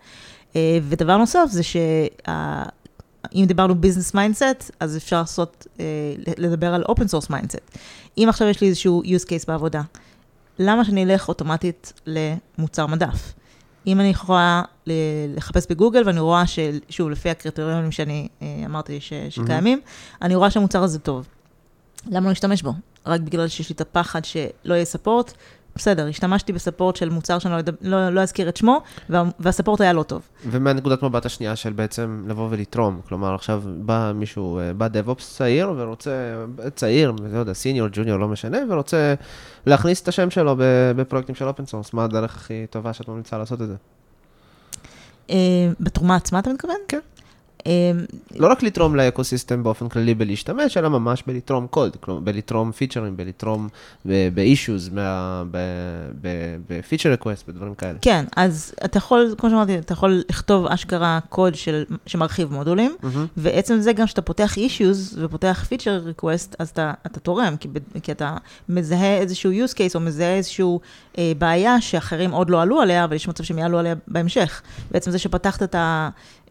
[0.55, 5.85] אה, ודבר נוסף זה שאם דיברנו business mindset, אז אפשר לעשות, אה,
[6.37, 7.77] לדבר על open source mindset.
[8.17, 9.81] אם עכשיו יש לי איזשהו use case בעבודה,
[10.59, 13.33] למה שאני אלך אוטומטית למוצר מדף?
[13.87, 14.61] אם אני יכולה
[15.35, 19.81] לחפש בגוגל ואני רואה ששוב, לפי הקריטריונים שאני אה, אמרתי ש- שקיימים,
[20.21, 21.27] אני רואה שהמוצר הזה טוב.
[22.07, 22.73] למה לא להשתמש בו?
[23.07, 25.33] רק בגלל שיש לי את הפחד שלא יהיה support?
[25.77, 29.48] בסדר, השתמשתי ב support של מוצר שאני לא, לא, לא אזכיר את שמו, וה, וה
[29.48, 30.21] support היה לא טוב.
[30.49, 35.73] ומהנקודת מבט השנייה של בעצם לבוא ולתרום, כלומר עכשיו בא מישהו, אה, בא DevOps צעיר
[35.77, 36.45] ורוצה,
[36.75, 39.13] צעיר, לא יודע, senior, junior, לא משנה, ורוצה
[39.65, 40.55] להכניס את השם שלו
[40.95, 43.75] בפרויקטים של open source, מה הדרך הכי טובה שאת ממליצה לעשות את זה?
[45.29, 45.35] אה,
[45.79, 46.77] בתרומה עצמה אתה מתכוון?
[46.87, 46.99] כן.
[47.65, 47.71] אמ,
[48.35, 53.17] לא רק לתרום ל ecosystem באופן כללי בלהשתמש, אלא ממש בלתרום קוד, כלומר, בלתרום feature-ים,
[53.17, 53.67] בלתרום
[54.05, 54.91] ב-issues,
[56.69, 57.97] בפיצ'ר ריקווסט, בדברים כאלה.
[58.01, 63.25] כן, אז אתה יכול, כמו שאמרתי, אתה יכול לכתוב אשכרה קוד של, שמרחיב מודולים, מהמם.
[63.37, 67.69] ועצם זה גם שאתה פותח issues ופותח feature request, אז אתה, אתה תורם, כי,
[68.03, 68.37] כי אתה
[68.69, 70.79] מזהה איזשהו use case או מזהה איזשהו
[71.17, 74.61] אה, בעיה שאחרים עוד לא עלו עליה, אבל יש מצב שהם יעלו עליה בהמשך.
[74.91, 75.75] בעצם זה שפתחת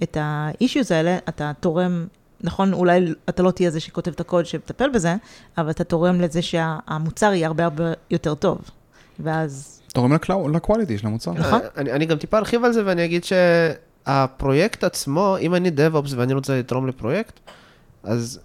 [0.02, 2.06] את ה-issues האלה, אתה תורם,
[2.40, 5.14] נכון, אולי אתה לא תהיה זה שכותב את הקוד שמטפל בזה,
[5.58, 8.58] אבל אתה תורם לזה שהמוצר יהיה הרבה הרבה יותר טוב.
[9.20, 11.32] ואז, תורם לקלאו- ל quality של המוצר.
[11.32, 11.60] נכון.
[11.60, 16.12] אה, אני, אני גם טיפה ארחיב על זה ואני אגיד שהפרויקט עצמו, אם אני DevOps
[16.16, 17.40] ואני רוצה לתרום לפרויקט,
[18.02, 18.40] אז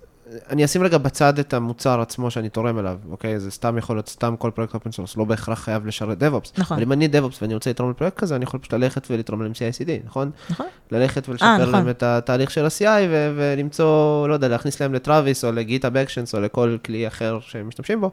[0.50, 3.40] אני אשים רגע בצד את המוצר עצמו שאני תורם אליו, אוקיי?
[3.40, 6.50] זה סתם יכול להיות סתם כל פרויקט open source, לא בהכרח חייב לשרת DevOps.
[6.58, 6.78] נכון.
[6.78, 9.52] אבל אם אני DevOps ואני רוצה לתרום לפרויקט כזה, אני יכול פשוט ללכת ולתרום להם
[9.52, 10.32] CI/CD, נכון?
[10.50, 10.66] נכון?
[10.92, 11.72] ללכת אה, ולשפר נכון.
[11.72, 15.58] להם את התהליך של ה-CI ו- ולמצוא, לא יודע, להכניס להם ל Travis או ל
[15.58, 18.12] GitHub Actions או לכל כלי אחר שהם משתמשים בו, אה,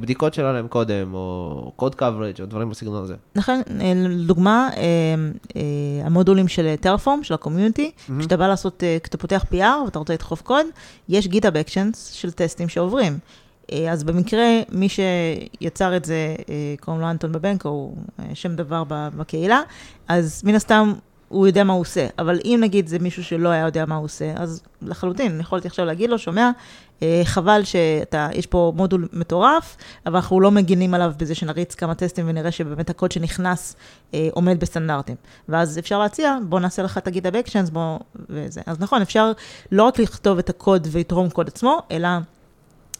[0.00, 3.14] בדיקות שלא היה להם קודם, או קוד coverage או דברים בסגנון הזה.
[3.36, 4.82] לכן, אה, לדוגמה, אה,
[5.56, 9.98] אה, המודולים של Terraform, של ה community, כשאתה בא לעשות, אה, כשאתה פותח PR ואתה
[9.98, 10.66] רוצה לדחוף קוד,
[11.08, 13.18] יש GitHub Actions של test-ים שעוברים.
[13.72, 18.56] אה, אז במקרה, מי שיצר את זה, אה, קוראים לו אנטון באבנקו, הוא אה, שם
[18.56, 19.62] דבר בקהילה,
[20.08, 20.92] אז מן הסתם
[21.28, 22.06] הוא יודע מה הוא עושה.
[22.18, 25.84] אבל אם נגיד זה מישהו שלא היה יודע מה הוא עושה, אז לחלוטין, יכולתי עכשיו
[25.84, 26.50] להגיד לו, שומע, אה,
[27.24, 29.76] חבל שאתה, יש פה מודול מטורף,
[30.06, 33.76] אבל אנחנו לא מגינים עליו בזה שנריץ כמה טסטים ונראה שבאמת הקוד שנכנס
[34.14, 35.16] אה, עומד בסטנדרטים.
[35.48, 37.98] ואז אפשר להציע, בוא נעשה לך את הגיטאב אקשנס, בוא,
[38.28, 38.60] וזה.
[38.66, 39.32] אז נכון, אפשר
[39.72, 42.08] לא רק לכתוב את הקוד ויתרום קוד עצמו, אלא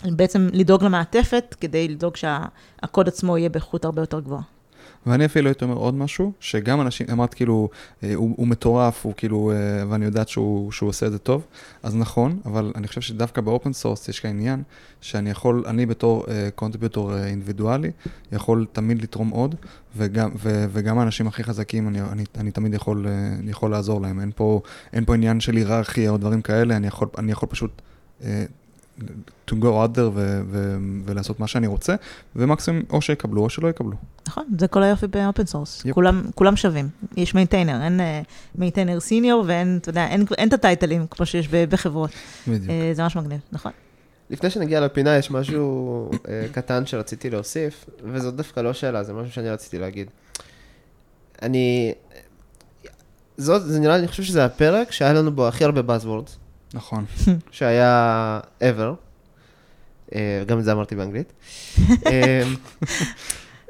[0.04, 4.42] בעצם לדאוג למעטפת, כדי לדאוג שהקוד עצמו יהיה באיכות הרבה יותר גבוהה.
[5.06, 7.68] ואני אפילו הייתי אומר עוד משהו, שגם אנשים, אמרת כאילו,
[8.04, 11.42] אה, הוא, הוא מטורף, הוא כאילו, אה, ואני יודעת שהוא, שהוא עושה את זה טוב,
[11.82, 14.62] אז נכון, אבל אני חושב שדווקא ב open source יש כאן עניין,
[15.00, 16.24] שאני יכול, אני בתור
[16.54, 17.90] contributor uh, אינדיבידואלי,
[18.32, 19.54] יכול תמיד לתרום עוד,
[19.96, 23.06] וגם, ו, וגם האנשים הכי חזקים, אני, אני, אני תמיד יכול,
[23.46, 24.20] יכול לעזור להם.
[24.20, 24.60] אין פה,
[24.92, 27.82] אין פה עניין של היררכיה או דברים כאלה, אני יכול, אני יכול פשוט...
[29.00, 29.04] Uh,
[29.50, 31.94] to go out there ו- ו- ולעשות מה שאני רוצה,
[32.36, 33.96] ומקסימום או שיקבלו או שלא יקבלו.
[34.28, 35.84] נכון, זה כל היופי ב open source.
[35.84, 35.94] Yup.
[35.94, 36.88] כולם, כולם שווים.
[37.16, 38.00] יש maintainer, אין
[38.54, 42.10] maintainer senior ואין, אתה יודע, אין, אין את ה title-ים כמו שיש ב- בחברות.
[42.48, 42.70] בדיוק.
[42.70, 43.72] אה, זה ממש מגניב, נכון.
[44.30, 49.32] לפני שנגיע לפינה, יש משהו אה, קטן שרציתי להוסיף, וזאת דווקא לא שאלה, זה משהו
[49.32, 50.10] שאני רציתי להגיד.
[51.42, 51.92] אני...
[53.36, 56.30] זאת, זה נראה לי, אני חושב שזה הפרק שהיה לנו בו הכי הרבה buzzwords,
[56.74, 57.04] נכון.
[57.50, 58.94] שהיה ever.
[60.14, 61.32] אה, גם את זה אמרתי באנגלית.
[62.06, 62.42] אה,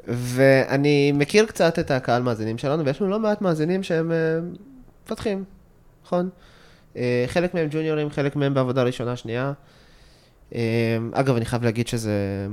[0.07, 4.17] ואני מכיר קצת את הקהל מאזינים שלנו, ויש לנו לא מעט מאזינים שהם אה,
[5.05, 5.43] מפתחים,
[6.05, 6.29] נכון?
[7.27, 9.53] חלק מהם ג'וניורים, חלק מהם בעבודה ראשונה, שנייה.
[10.55, 12.47] אה, אגב, אני חייב להגיד שזה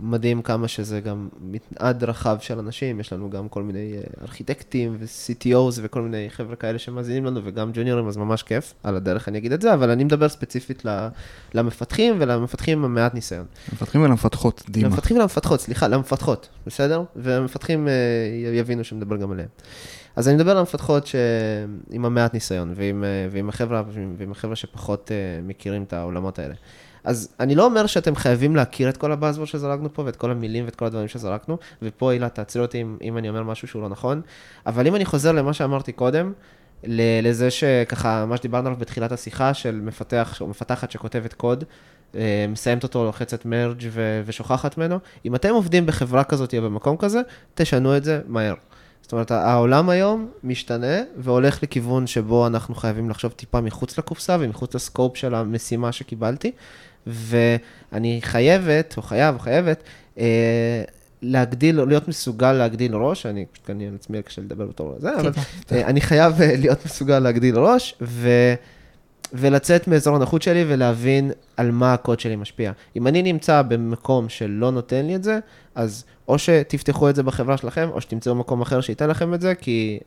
[0.00, 4.96] מדהים כמה שזה גם מנעד רחב של אנשים, יש לנו גם כל מיני אה, ארכיטקטים
[5.00, 9.38] ו-CTOs וכל מיני חבר'ה כאלה שמאזינים לנו, וגם ג'וניורים, אז ממש כיף, על הדרך אני
[9.38, 10.82] אגיד את זה, אבל אני מדבר ספציפית
[11.54, 13.46] למפתחים ולמפתחים עם מעט ניסיון.
[13.72, 14.88] למפתחים ולמפתחות, דימה.
[14.88, 17.02] למפתחים ולמפתחות, סליחה, למפתחות, בסדר?
[17.16, 17.92] והמפתחים אה,
[18.54, 19.48] יבינו שמדבר גם עליהם.
[20.16, 23.82] אז אני מדבר על המפתחות שעם המעט ניסיון, ועם, אה, ועם, החבר'ה,
[24.16, 25.10] ועם החבר'ה שפחות
[25.42, 26.54] מכירים את העולמות האלה.
[27.08, 30.64] אז אני לא אומר שאתם חייבים להכיר את כל הבאזוורד שזרקנו פה, ואת כל המילים
[30.64, 33.88] ואת כל הדברים שזרקנו, ופה הילה, תעצרי אותי אם, אם אני אומר משהו שהוא לא
[33.88, 34.20] נכון,
[34.66, 36.32] אבל אם אני חוזר למה שאמרתי קודם,
[37.22, 41.64] לזה שככה, מה שדיברנו עליו בתחילת השיחה, של מפתח או מפתחת שכותבת קוד,
[42.14, 44.98] אה, מסיימת אותו, לוחצת מרג' ו- ושוכחת ממנו.
[45.24, 47.20] אם אתם עובדים בחברה כזאת או במקום כזה,
[47.54, 48.54] תשנו את זה מהר.
[49.02, 54.74] זאת אומרת, העולם היום משתנה והולך לכיוון שבו אנחנו חייבים לחשוב טיפה מחוץ לקופסה ומחוץ
[54.74, 56.52] לסקופ של המשימה שקיבלתי,
[57.06, 59.82] ואני חייבת, או חייב, או חייבת,
[60.18, 60.82] אה,
[61.22, 65.40] להגדיל, להיות מסוגל להגדיל ראש, אני פשוט על עצמי קשה לדבר בתור זה, אבל כן.
[65.72, 68.28] אה, אני חייב אה, להיות מסוגל להגדיל ראש, ו...
[69.32, 72.72] ולצאת מאזור הנוחות שלי ולהבין על מה הקוד שלי משפיע.
[72.96, 75.38] אם אני נמצא במקום שלא נותן לי את זה,
[75.74, 79.54] אז או שתפתחו את זה בחברה שלכם, או שתמצאו מקום אחר שייתן לכם את זה,
[79.54, 79.98] כי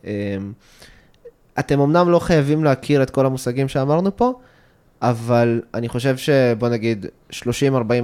[1.60, 4.34] אתם אמנם לא חייבים להכיר את כל המושגים שאמרנו פה,
[5.02, 7.36] אבל אני חושב שבוא נגיד 30-40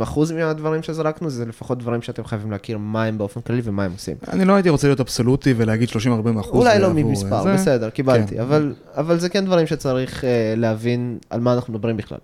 [0.03, 3.91] אחוז מהדברים שזרקנו, זה לפחות דברים שאתם חייבים להכיר מה הם באופן כללי ומה הם
[3.91, 4.15] עושים.
[4.27, 5.93] אני לא הייתי רוצה להיות אבסולוטי ולהגיד 30-40
[6.39, 6.61] אחוז.
[6.61, 7.53] אולי לא ממספר, זה.
[7.53, 8.41] בסדר, קיבלתי, כן.
[8.41, 12.17] אבל, אבל זה כן דברים שצריך אה, להבין על מה אנחנו מדברים בכלל.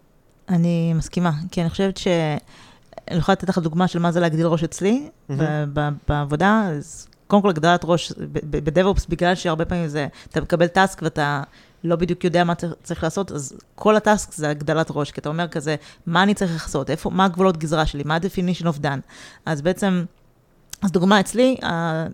[0.50, 2.08] אני מסכימה, כי אני חושבת ש...
[3.12, 5.10] אני יכולה לתת לך דוגמה של מה זה להגדיל ראש אצלי
[5.74, 11.02] ב- בעבודה, אז קודם כל הגדלת ראש ב-DevOps, בגלל שהרבה פעמים זה, אתה מקבל טאסק
[11.02, 11.42] ואתה
[11.84, 12.54] לא בדיוק יודע מה
[12.84, 15.76] צריך, לעשות, אז כל הטאסק זה הגדלת ראש, כי אתה אומר כזה,
[16.06, 19.00] מה אני צריך לעשות, איפה, מה הגבולות גזרה שלי, מה ה-definition of done.
[19.46, 20.06] אז בעצם...
[20.84, 21.58] אז דוגמה אצלי,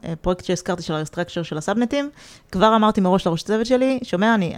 [0.03, 2.09] הפרויקט שהזכרתי של ה restructure של הסאבנטים,
[2.51, 4.55] כבר אמרתי מראש לראש צוות שלי, שומע אני,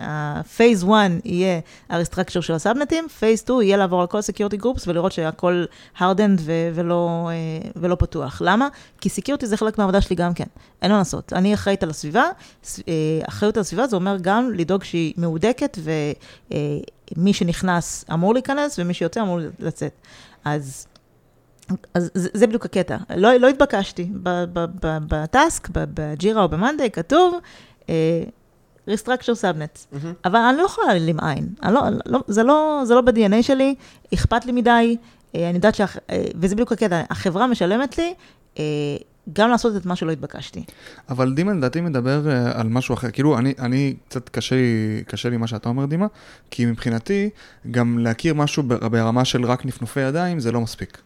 [0.55, 0.91] phase 1
[1.26, 1.59] יהיה
[1.89, 5.66] ה restructure של הסאבנטים, phase 2 יהיה לעבור על כל security groups ולראות שהכל
[5.97, 8.41] hardened ולא, אה, ולא פתוח.
[8.45, 8.68] למה?
[9.01, 10.47] כי security זה חלק מהעבודה שלי גם כן,
[10.82, 11.34] אין מה לעשות.
[11.34, 12.26] אני אחראית על הסביבה,
[12.88, 12.93] אה,
[13.28, 18.93] אחריות על הסביבה זה אומר גם לדאוג שהיא מהודקת ומי אה, שנכנס אמור להיכנס ומי
[18.93, 19.93] שיוצא אמור לצאת.
[20.45, 20.88] אז
[21.93, 22.97] אז זה, זה בדיוק הקטע.
[23.15, 24.09] לא, לא התבקשתי.
[24.82, 27.39] בטאסק, בג'ירה או במאנדיי, כתוב,
[27.82, 27.89] uh,
[28.88, 29.93] restructure subnets.
[29.93, 30.07] Mm-hmm.
[30.26, 31.49] אבל אני לא יכולה להעלים עין.
[31.63, 33.76] לא, לא, זה, לא, זה לא ב-DNA שלי,
[34.13, 35.82] אכפת לי מדי, uh, אני יודעת ש...
[35.82, 35.86] Uh,
[36.36, 38.13] וזה בדיוק הקטע, החברה משלמת לי,
[38.55, 38.59] uh,
[39.34, 40.63] גם לעשות את מה שלא התבקשתי.
[41.09, 42.22] אבל דימה לדעתי מדבר
[42.53, 46.07] על משהו אחר, כאילו אני, אני קצת קשה לי, קשה לי מה שאתה אומר דימה,
[46.51, 47.30] כי מבחינתי
[47.72, 51.01] גם להכיר משהו ברמה של רק נפנופי ידיים זה לא מספיק.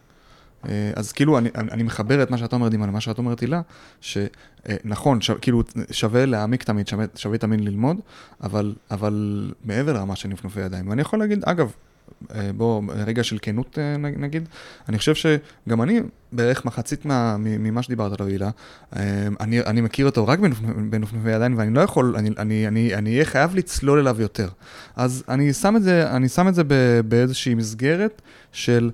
[0.68, 3.60] אה, אז כאילו, אני, אני מחבר את מה שאתה אומרת, דימה, למה שאת אומרת, הילה,
[4.00, 7.96] שנכון, ש, כאילו, שווה להעמיק תמיד, שווה, שווה תמיד ללמוד,
[8.42, 10.88] אבל, אבל מעבר לרמה של נפנופי ידיים.
[10.88, 11.72] ואני יכול להגיד, אגב,
[12.34, 14.48] אה, בוא, רגע של כנות אה, נגיד,
[14.88, 16.00] אני חושב שגם אני,
[16.32, 18.50] בערך מחצית מה, ממה שדיברת עליו, הילה,
[19.40, 20.38] אני, אני מכיר אותו רק
[20.90, 24.48] בנופנופי ידיים, ואני לא יכול, אני, אני אהיה חייב לצלול אליו יותר.
[24.96, 26.62] אז אני שם את זה, אני שם את זה
[27.08, 28.90] באיזושהי מסגרת של...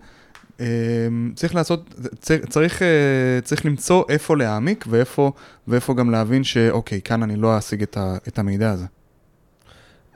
[0.62, 5.32] אמ, צריך לעשות, צריך, צריך, אה, צריך למצוא איפה להעמיק ואיפה,
[5.68, 8.84] ואיפה גם להבין שאוקיי, כאן אני לא אשיג את, ה, את המידע הזה.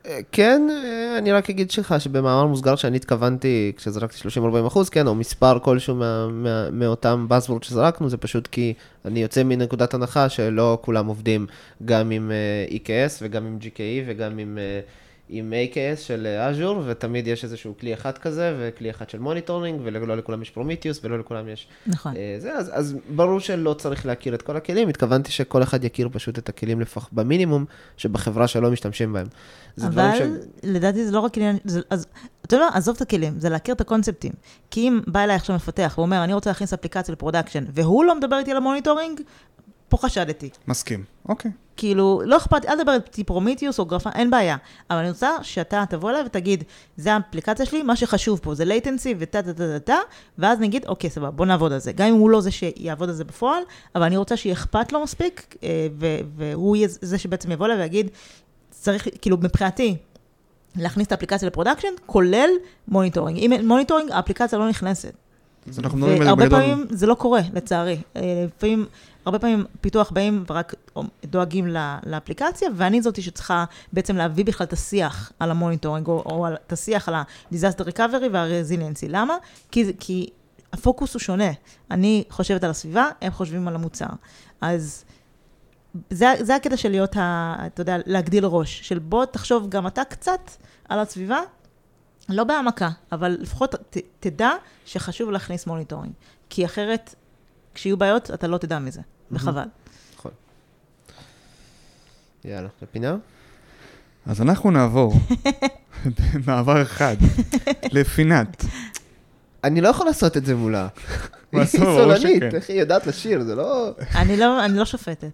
[0.07, 5.07] אה, כן, אה, אני רק אגיד שלך שבמאמר מוסגר שאני התכוונתי, כשזרקתי 30-40 אחוז, כן,
[5.07, 8.75] או מספר כלשהו מה, מה, מאותם Buzzword שזרקנו, זה פשוט כי
[9.05, 11.47] אני יוצא מנקודת הנחה שלא כולם עובדים
[11.85, 12.33] גם עם
[12.71, 14.59] EKS וגם עם GKE וגם עם...
[15.29, 20.17] עם AKS של אג'ור, ותמיד יש איזשהו כלי אחד כזה, וכלי אחד של monitoring, ולא
[20.17, 21.67] לכולם יש Prometheus, ולא לכולם יש...
[21.87, 22.13] נכון.
[22.13, 26.09] אה, זה, אז, אז ברור שלא צריך להכיר את כל הכלים, התכוונתי שכל אחד יכיר
[26.13, 27.65] פשוט את הכלים לפחות במינימום,
[27.97, 29.27] שבחברה שלו משתמשים בהם.
[29.83, 30.23] אבל ש...
[30.63, 32.07] לדעתי זה לא רק עניין, זה, אז
[32.43, 34.33] אתה יודע, עזוב את הכלים, זה להכיר את הקונספטים.
[34.71, 38.17] כי אם בא אליי עכשיו מפתח ואומר, אני רוצה להכניס אפליקציה ל production, והוא לא
[38.17, 39.21] מדבר איתי על ה monitoring,
[39.89, 40.51] פה חשדתי.
[40.69, 41.51] מסכים, אוקיי.
[41.77, 44.57] כאילו, לא אכפת, אל תדבר איתי Prometheus או Grafana, אין בעיה.
[44.91, 46.65] אבל אני רוצה שאתה תבוא אליי ותגיד,
[46.97, 49.97] זה האפליקציה שלי, מה שחשוב פה זה latency וטה טה טה טה טה,
[50.39, 51.93] ואז נגיד, אוקיי, סבבה, בוא נעבוד על זה.
[51.93, 53.63] גם אם הוא לא זה שיעבוד על זה בפועל,
[53.95, 55.87] אבל אני רוצה שיהיה אכפת לו מספיק, אה,
[56.37, 58.11] והוא יהיה זה שבעצם יבוא אליי ויגיד,
[58.71, 59.97] צריך, כאילו, מבחינתי,
[60.77, 62.51] להכניס את האפליקציה ל production, כולל
[62.89, 63.39] monitoring.
[63.39, 65.13] אם אין monitoring, האפליקציה לא נכנסת.
[65.69, 66.49] אז אנחנו מדברים על זה בגדול.
[66.49, 67.99] והרבה פעמים זה לא קורה, לצערי.
[68.17, 68.87] אה, לפעמים,
[69.27, 70.75] הרבה פעמים פיתוח באים ורק
[71.25, 71.67] דואגים
[72.07, 76.73] לאפליקציה, ואני זאתי שצריכה בעצם להביא בכלל את השיח על ה monitoring, או, או את
[76.73, 79.07] השיח על ה-disaster recovery וה-resiliency.
[79.09, 79.37] למה?
[79.71, 80.31] כי, כי
[80.73, 81.51] הפוקוס הוא שונה.
[81.91, 84.07] אני חושבת על הסביבה, הם חושבים על המוצר.
[84.61, 85.05] אז
[86.11, 90.05] זה, זה הקטע של להיות, ה, אתה יודע, להגדיל ראש, של בוא תחשוב גם אתה
[90.05, 90.51] קצת
[90.89, 91.39] על הסביבה,
[92.29, 94.51] לא בהעמקה, אבל לפחות ת, תדע
[94.87, 96.13] שחשוב להכניס monitoring.
[96.51, 97.15] כי אחרת,
[97.75, 99.01] כשיהיו בעיות, אתה לא תדע מזה,
[99.31, 99.65] וחבל.
[100.17, 100.31] נכון.
[102.45, 103.17] יאללה, לפינה?
[104.27, 105.15] אז אנחנו נעבור,
[106.47, 107.17] במעבר אחד,
[107.93, 108.65] לפינת.
[109.65, 110.89] אני לא יכול לעשות את זה מולה.
[111.53, 113.91] היא סולנית, איך היא יודעת לשיר, זה לא...
[114.15, 115.31] אני לא, לא שופטת.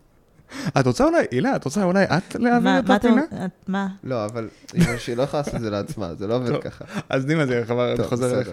[0.80, 3.22] את רוצה אולי, הילה, את רוצה אולי את להעביר את הפינה?
[3.68, 3.88] מה?
[4.04, 4.48] לא, אבל
[4.98, 6.84] שהיא לא יכולה לעשות את זה לעצמה, זה לא עובד ככה.
[7.08, 8.48] אז דימה זה חבר, אני חוזר אליך.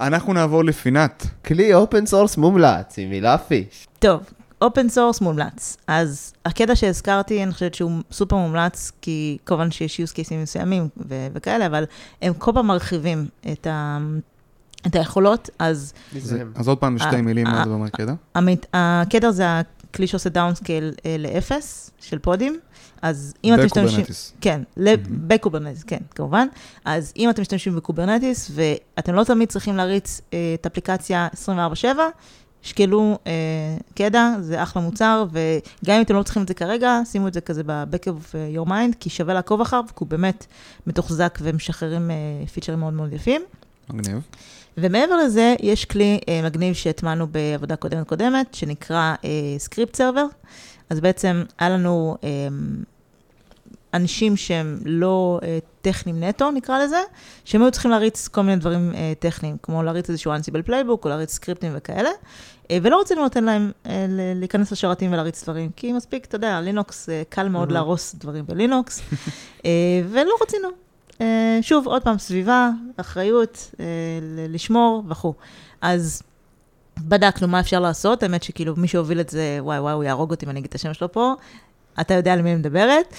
[0.00, 1.26] אנחנו נעבור לפינת.
[1.44, 3.88] כלי open source מומלץ עם הילה פיש.
[3.98, 4.20] טוב,
[4.60, 5.76] open source מומלץ.
[5.86, 10.88] אז ה KEDA שהזכרתי, אני חושבת שהוא סופר מומלץ, כי כמובן שיש use cases מסוימים
[11.32, 11.84] וכאלה, אבל
[12.22, 13.98] הם כל פעם מרחיבים את ה...
[14.86, 15.92] את היכולות, אז...
[16.54, 18.14] אז עוד פעם בשתי מילים, מה זה אומר KEDA?
[18.74, 19.44] ה KEDA זה
[19.94, 22.60] כלי שעושה downscale אה, לאפס של פודים.
[23.02, 23.84] אז אם אתם משתמשים...
[23.88, 24.32] ב Kubernetes.
[24.40, 24.62] כן,
[25.08, 26.48] ב Kubernetes, כן, כמובן.
[26.84, 31.86] אז אם אתם משתמשים ב Kubernetes, ואתם לא תמיד צריכים להריץ אה, את אפליקציה 24/7,
[32.62, 33.32] שקלו אה,
[33.94, 37.40] KEDA, זה אחלה מוצר, וגם אם אתם לא צריכים את זה כרגע, שימו את זה
[37.40, 40.46] כזה ב-back of your mind, כי שווה לעקוב אחריו, כי הוא באמת
[40.86, 43.42] מתוחזק ומשחררים אה, פיצ'רים מאוד מאוד יפים.
[43.90, 44.22] מגניב.
[44.78, 49.14] ומעבר לזה, יש כלי אה, מגניב שהטמענו בעבודה קודמת קודמת, שנקרא
[49.58, 50.26] script אה, server.
[50.90, 52.48] אז בעצם היה לנו אה,
[53.94, 55.46] אנשים שהם לא אה,
[55.92, 57.02] טכניים נטו, נקרא לזה,
[57.44, 61.10] שהם היו צריכים להריץ כל מיני דברים אה, טכניים, כמו להריץ איזשהו Ansible playbook, או
[61.10, 62.10] להריץ סקריפטים וכאלה,
[62.70, 67.08] אה, ולא רצינו לתת להם אה, להיכנס לשרתים ולהריץ דברים, כי מספיק, אתה יודע, לינוקס,
[67.08, 67.72] אה, קל מאוד Mhm.
[67.72, 69.00] להרוס דברים בלינוקס,
[69.64, 69.70] אה,
[70.10, 70.68] ולא רצינו.
[71.20, 73.84] אה, שוב, עוד פעם, סביבה, אחריות, אה,
[74.48, 75.34] לשמור וכו'.
[75.80, 76.22] אז
[76.98, 80.46] בדקנו מה אפשר לעשות, האמת שכאילו מי שהוביל את זה, וואי וואי, הוא יהרוג אותי
[80.46, 81.34] אם אני אגיד את השם שלו פה,
[82.00, 83.14] אתה יודע על מי אני מדברת,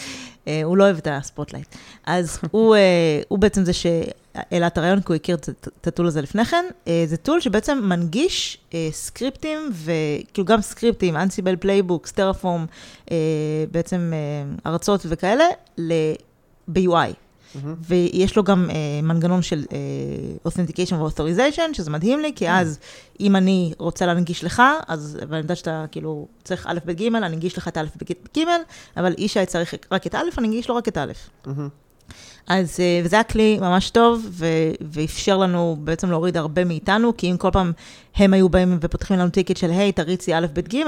[0.48, 1.76] אה, הוא לא אוהב את ה spotlight.
[2.06, 6.08] אז הוא, אה, הוא בעצם זה שהעלה את הרעיון, כי הוא הכיר את, ה tool
[6.08, 6.66] הזה לפני כן.
[6.88, 12.66] אה, זה tool שבעצם מנגיש אה, סקריפטים, וכאילו גם סקריפטים, Ansible playbook, Terraform,
[13.72, 15.46] בעצם אה, הרצות וכאלה,
[15.78, 16.14] ל-
[16.68, 17.29] ב-UI.
[17.56, 17.76] מהמם.
[17.88, 22.80] ויש לו גם אה, מנגנון של אה, Authentication ו-Authorization, שזה מדהים לי, כי אז
[23.20, 27.36] אם אני רוצה להנגיש לך, אז, ואני יודעת שאתה כאילו צריך א', ב', ג', אני
[27.36, 28.44] אנגיש לך את א', ב', ג',
[28.98, 31.12] אבל ישי צריך רק את א', אני אנגיש לו רק את א'.
[31.46, 31.70] מהמם.
[32.48, 34.46] אז, אה, וזה היה כלי ממש טוב, ו-
[34.82, 37.72] ואפשר לנו בעצם להוריד הרבה מאיתנו, כי אם כל פעם
[38.16, 40.84] הם היו באים ופותחים לנו טיקט של, היי, תריצי א', ב', ג',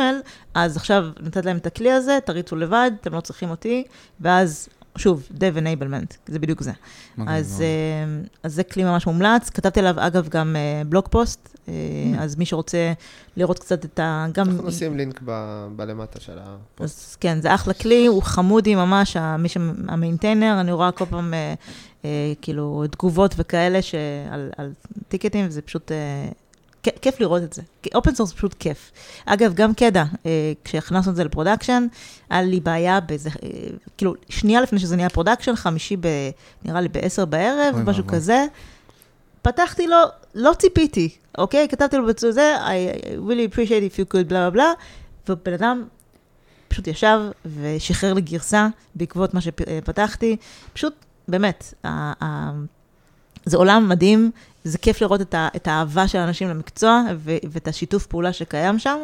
[0.54, 3.84] אז עכשיו נתת להם את הכלי הזה, תריצו לבד, אתם לא צריכים אותי,
[4.22, 6.72] ואז, שוב, Dev Enablement, זה בדיוק זה.
[7.28, 7.62] אז.
[7.62, 9.50] אה, אז זה כלי ממש מומלץ.
[9.50, 11.74] כתבתי עליו, אגב, גם אה, blog post, אה,
[12.20, 12.94] אז מי שרוצה
[13.38, 14.26] לראות קצת את ה...
[14.34, 14.50] גם...
[14.50, 16.82] אנחנו נשים לינק ב- בלמטה של הפוסט.
[17.10, 21.34] אז כן, זה אחלה כלי, הוא חמודי ממש, מי שה maintainer, אני רואה כל פעם
[21.34, 21.54] אה,
[22.06, 23.96] אה, כאילו תגובות וכאלה ש-
[24.58, 24.72] על,
[25.08, 25.98] טיקטים, וזה פשוט, אה,
[26.84, 27.62] כיף לראות את זה.
[27.96, 28.92] open source פשוט כיף.
[29.26, 31.88] אגב, גם KEDA, אה, כשהכנסנו את זה ל production,
[32.30, 33.50] היה לי בעיה באיזה, אה,
[33.98, 36.08] כאילו, שנייה לפני שזה נהיה production, חמישי ב...
[36.66, 38.04] נראה לי בעשר בערב, אוי משהו.
[38.08, 38.46] כזה.
[39.42, 39.98] פתחתי לו,
[40.36, 41.68] לא ציפיתי, אוקיי?
[41.70, 44.72] כתבתי לו בצורה זה, I really appreciate if you could, בלה בלה בלה,
[45.30, 45.84] ובן אדם
[46.68, 50.38] פשוט ישב ושחרר לי גרסה בעקבות מה שפתחתי.
[50.74, 50.94] פשוט,
[51.28, 51.74] באמת,
[53.46, 54.32] זה עולם מדהים,
[54.64, 58.80] זה כיף לראות את, ה- את האהבה של האנשים למקצוע ו- ואת השיתוף פעולה שקיים
[58.80, 58.98] שם,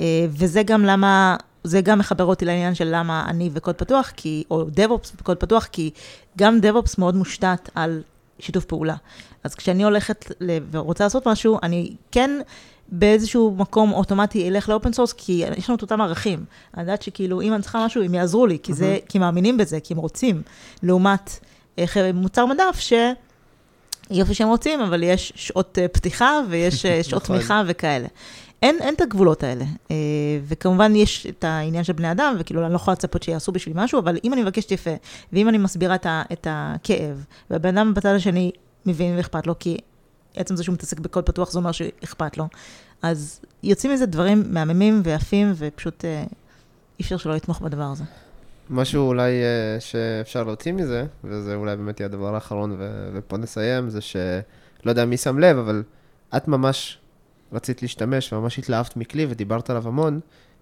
[0.00, 4.44] אה, וזה גם למה, זה גם מחבר אותי לעניין של למה אני וקוד פתוח, כי,
[4.50, 5.90] או DevOps וקוד פתוח, כי
[6.38, 8.02] גם DevOps מאוד מושתת על
[8.38, 8.94] שיתוף פעולה.
[9.44, 12.30] אז כשאני הולכת ל- ורוצה לעשות משהו, אני כן
[12.88, 16.44] באיזשהו מקום אוטומטי אלך ל open source, כי יש לנו את אותם ערכים.
[16.74, 19.80] אני יודעת שכאילו, אם אני צריכה משהו, הם יעזרו לי, כי, זה, כי מאמינים בזה,
[19.80, 20.42] כי הם רוצים,
[20.82, 21.38] לעומת
[21.78, 22.92] אה, מוצר מדף ש...
[24.10, 27.36] יופי שהם רוצים, אבל יש שעות אה, פתיחה ויש אה, שעות נכון.
[27.36, 28.06] תמיכה וכאלה.
[28.62, 29.64] אין, אין את הגבולות האלה.
[29.90, 29.96] אה,
[30.46, 33.98] וכמובן יש את העניין של בני אדם, וכאילו אני לא יכולה לצפות שיעשו בשבילי משהו,
[33.98, 34.90] אבל אם אני מבקשת יפה,
[35.32, 38.50] ואם אני מסבירה את, ה, את הכאב, והבן אדם בצד השני
[38.86, 39.76] מבין ואכפת לו, כי
[40.36, 42.48] עצם זה שהוא מתעסק בקוד פתוח זה אומר שאכפת לו,
[43.02, 48.04] אז יוצאים מזה דברים מהממים ויפים, ופשוט אי אפשר שלא לתמוך בדבר הזה.
[48.70, 53.90] משהו אולי אה, שאפשר להוציא מזה, וזה אולי באמת יהיה הדבר האחרון, ו- ופה נסיים,
[53.90, 55.82] זה שלא יודע מי שם לב, אבל
[56.36, 56.98] את ממש
[57.52, 60.20] רצית להשתמש וממש התלהבת מכלי ודיברת עליו המון,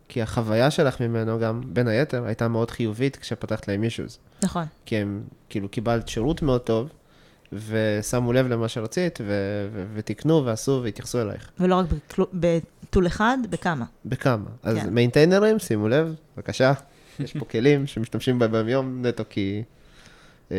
[0.09, 4.19] כי החוויה שלך ממנו גם, בין היתר, הייתה מאוד חיובית כשפתחת להם אישוז.
[4.43, 4.65] נכון.
[4.87, 6.89] כי הם, כאילו, קיבלת שירות מאוד טוב,
[7.53, 11.51] ושמו לב למה שרצית, ו- ו- ותיקנו ועשו והתייחסו אלייך.
[11.61, 11.87] ולא רק
[12.35, 13.85] בטול אחד, בכמה.
[14.05, 14.51] בכמה.
[14.63, 14.95] אז כן.
[14.95, 16.73] מיינטיינרים, שימו לב, בבקשה,
[17.25, 19.63] יש פה כלים שמשתמשים בהם ביום נטו כי...
[20.53, 20.57] אה,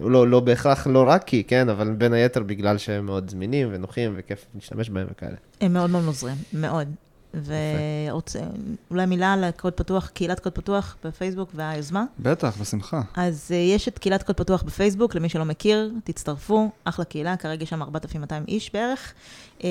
[0.00, 4.14] לא, לא בהכרח, לא רק כי, כן, אבל בין היתר בגלל שהם מאוד זמינים ונוחים
[4.16, 5.36] וכיף להשתמש בהם וכאלה.
[5.60, 6.88] הם מאוד מאוד עוזרים, מאוד.
[7.34, 12.04] ואולי מילה על הקוד פתוח, קהילת קוד פתוח בפייסבוק והיוזמה.
[12.18, 13.00] בטח, בשמחה.
[13.16, 17.62] אז uh, יש את קהילת קוד פתוח בפייסבוק, למי שלא מכיר, תצטרפו, אחלה קהילה, כרגע
[17.62, 19.12] יש שם 4,200 איש בערך.
[19.58, 19.64] אמ,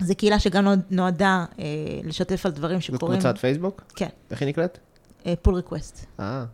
[0.00, 1.60] זו קהילה שגם נועד- נועדה אה,
[2.04, 3.20] לשתף על דברים זאת שקורים.
[3.20, 3.82] קבוצת פייסבוק?
[3.96, 4.78] כן, איך היא נקראת?
[5.42, 6.06] Pull Request.
[6.20, 6.44] אה,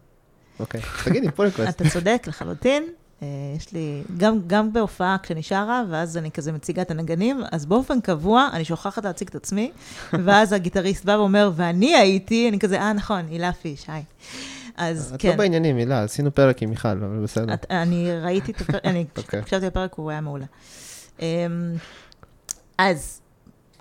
[0.61, 0.81] אוקיי.
[1.05, 1.69] תגידי, Pull Request.
[1.81, 2.85] אתה צודק לחלוטין.
[3.21, 3.23] אה,
[3.57, 8.01] יש לי, גם, גם בהופעה כשאני שרה, ואז אני כזה מציגה את הנגנים, אז באופן
[8.01, 9.73] קבוע אני שוכחת להציג את עצמי,
[10.25, 14.03] ואז הגיטריסט בא ואומר, ואני הייתי, אני כזה, אה, נכון, הילה פיש, היי.
[14.77, 15.29] אז את כן.
[15.29, 17.55] לא בעניינים, הילה, עשינו פרק עם מיכל, אבל בסדר.
[17.55, 19.41] את, אני ראיתי את הפרק, אני אוקיי.
[19.41, 20.47] הקשבתי לפרק, הוא היה מעולה.
[21.21, 21.27] אמ,
[22.79, 23.20] אז,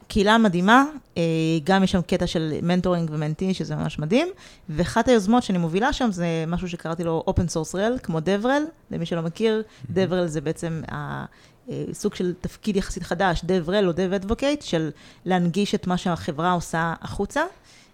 [0.10, 0.86] קהילה מדהימה,
[1.18, 1.24] אה,
[1.64, 4.28] גם יש שם קטע של מנטורינג ומנטי, שזה ממש מדהים,
[4.70, 9.06] ואחת היוזמות שאני מובילה שם זה משהו שקראתי לו open source rel, כמו DevRel, למי
[9.06, 11.26] שלא מכיר, DevRel זה בעצם אה,
[11.94, 14.90] סוג של תפקיד יחסית חדש, DevRel או Dev Advocate, של
[15.26, 17.42] להנגיש את מה שהחברה עושה החוצה.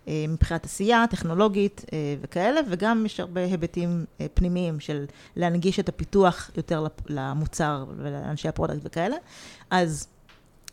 [0.08, 1.86] אה, מבחינת עשייה, טכנולוגית
[2.22, 5.06] וכאלה, וגם יש הרבה היבטים פנימיים של
[5.36, 9.16] להנגיש את הפיתוח יותר למוצר ולאנשי ה product וכאלה.
[9.70, 10.08] אז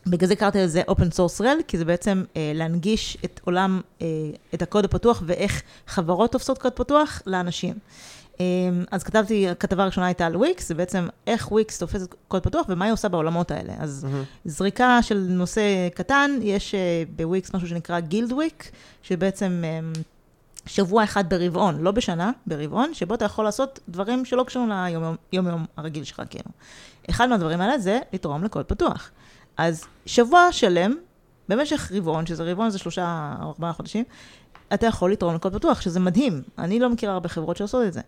[0.07, 4.07] בגלל זה קראתי לזה Open Source Rel, כי זה בעצם אה, להנגיש את עולם, אה,
[4.53, 7.75] את הקוד הפתוח ואיך חברות תופסות קוד פתוח לאנשים.
[8.39, 8.45] אה,
[8.91, 12.85] אז כתבתי, הכתבה הראשונה הייתה על וויקס, זה בעצם איך וויקס תופסת קוד פתוח ומה
[12.85, 13.73] היא עושה בעולמות האלה.
[13.79, 14.23] אז מהמם.
[14.45, 18.71] זריקה של נושא קטן, יש אה, בוויקס משהו שנקרא Guild Week,
[19.03, 19.93] שבעצם אמ,
[20.65, 26.03] שבוע אחד ברבעון, לא בשנה, ברבעון, שבו אתה יכול לעשות דברים שלא קשורים ליום-יום הרגיל
[26.03, 26.49] שלך, כאילו.
[27.09, 29.11] אחד מהדברים האלה זה לתרום לקוד פתוח.
[29.57, 30.95] אז שבוע שלם,
[31.49, 34.03] במשך רבעון, שזה רבעון זה שלושה או ארבעה חודשים,
[34.73, 36.41] אתה יכול לתרום לקוד פתוח, שזה מדהים.
[36.57, 38.01] אני לא מכירה הרבה חברות שעושות את זה.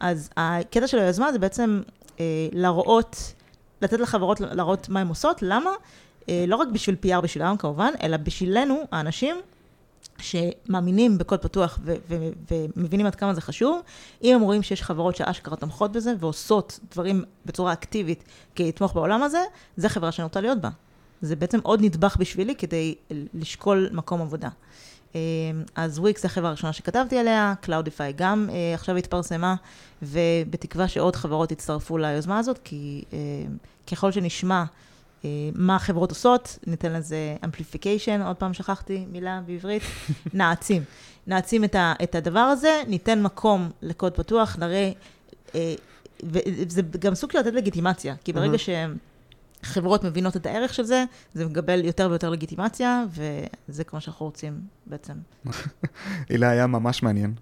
[0.00, 1.82] אז הקטע של היוזמה זה בעצם
[2.20, 3.32] אה, להראות,
[3.82, 5.70] לתת לחברות להראות מה הן עושות, למה?
[6.28, 9.36] אה, לא רק בשביל PR בשבילם כמובן, אלא בשבילנו, האנשים
[10.18, 12.16] שמאמינים בקוד פתוח ו- ו-
[12.50, 13.80] ומבינים עד כמה זה חשוב,
[14.22, 18.24] אם הם רואים שיש חברות שאשכרה תומכות בזה ועושות דברים בצורה אקטיבית
[18.54, 19.42] כדי לתמוך בעולם הזה,
[19.76, 20.68] זה חברה שאני רוצה להיות בה.
[21.22, 22.94] זה בעצם עוד נדבך בשבילי כדי
[23.34, 24.48] לשקול מקום עבודה.
[25.14, 25.20] אה,
[25.74, 29.54] אז וויקס זה החברה הראשונה שכתבתי עליה, Cloudify גם אה, עכשיו התפרסמה,
[30.02, 33.18] ובתקווה שעוד חברות יצטרפו ליוזמה הזאת, כי אה,
[33.90, 34.64] ככל שנשמע
[35.54, 39.82] מה החברות עושות, ניתן לזה amplification, עוד פעם שכחתי מילה בעברית,
[40.34, 40.82] נעצים.
[41.26, 44.90] נעצים את, ה, את הדבר הזה, ניתן מקום לקוד פתוח, נראה,
[45.54, 45.74] אה,
[46.24, 48.58] וזה גם סוג של לתת לגיטימציה, כי ברגע
[49.62, 51.04] שחברות מבינות את הערך של זה,
[51.34, 53.04] זה מקבל יותר ויותר לגיטימציה,
[53.68, 55.12] וזה כמו שאנחנו רוצים בעצם.
[56.28, 57.34] הילה היה ממש מעניין.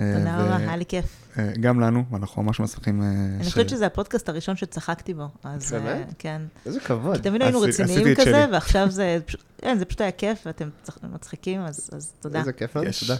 [0.00, 1.04] אה, תודה רבה, היה לי כיף.
[1.38, 3.02] אה, גם לנו, ואנחנו ממש מצליחים...
[3.02, 3.06] אה,
[3.36, 6.14] אני חושבת שזה הפודקאסט הראשון שצחקתי בו, אז באמת?
[6.18, 6.42] כן.
[6.66, 7.16] איזה כבוד.
[7.16, 8.46] כי תמיד היינו רציניים כזה.
[8.52, 11.90] ועכשיו זה פשוט, כן, זה פשוט היה כיף, ואתם צח- מצחיקים, אז
[12.20, 12.38] תודה.
[12.40, 12.86] איזה כיף לנו.
[13.00, 13.14] תודה.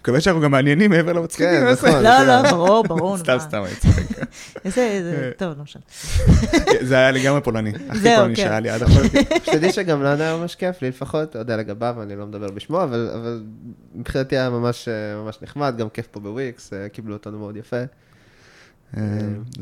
[0.00, 1.48] מקווה שאנחנו גם מעניינים מעבר למצחיקים.
[1.48, 2.02] כן, נכון.
[2.02, 3.18] לא, לא, ברור, ברור.
[3.18, 3.36] סתם.
[3.38, 4.02] סתם, אני צוחק.
[4.64, 5.82] איזה, איזה, טוב, לא משנה.
[6.88, 7.72] זה היה לגמרי פולני.
[7.88, 8.42] הכי פולני כן.
[8.42, 9.04] שהיה לי עד עכשיו.
[9.44, 12.82] שתדעי שגם לנו היה ממש כיף, לי לפחות, אתה יודע לגביו, אני לא מדבר בשמו,
[12.82, 13.42] אבל אבל
[13.94, 17.82] מבחינתי היה ממש אה, ממש נחמד, גם כיף פה בוויקס, אה, קיבלו אותנו מאוד יפה.
[18.96, 19.02] אה,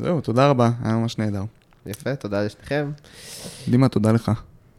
[0.01, 1.43] זהו, תודה רבה, היה ממש נהדר.
[1.85, 2.91] יפה, תודה לשניכם.
[3.67, 4.31] דימה, תודה לך.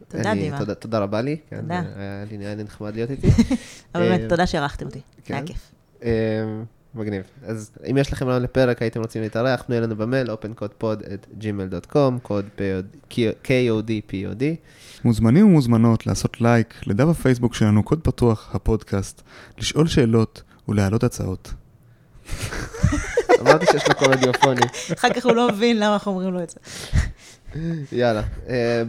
[0.09, 0.57] תודה, אני- דימה.
[0.59, 1.37] תודה- תודה רבה לי.
[1.49, 1.73] כן, תודה.
[1.97, 3.27] אה, היה לי נחמד להיות איתי.
[3.95, 4.99] אבל באמת, אה, תודה שהערכתם אותי.
[5.25, 5.33] כן.
[5.33, 5.71] היה כיף.
[6.03, 6.09] אה,
[6.95, 7.23] מגניב.
[7.43, 12.45] אז אם יש לכם רעיון לפרק, הייתם רוצים להתארח, פנו אלינו במייל, opencodepod@gmail.com, קוד
[13.43, 14.43] KODPOD.
[15.03, 19.21] מוזמנים ומוזמנות לעשות לייק לדף הפייסבוק שלנו, קוד פתוח, הפודקאסט,
[19.57, 21.53] לשאול שאלות ולהעלות הצעות.
[23.41, 24.61] אמרתי שיש לו קול רדיופוני.
[24.93, 26.57] אחר כך הוא לא מבין למה אנחנו אומרים לו את זה.
[27.91, 28.21] יאללה,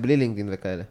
[0.01, 0.83] בלי LinkedIn וכאלה.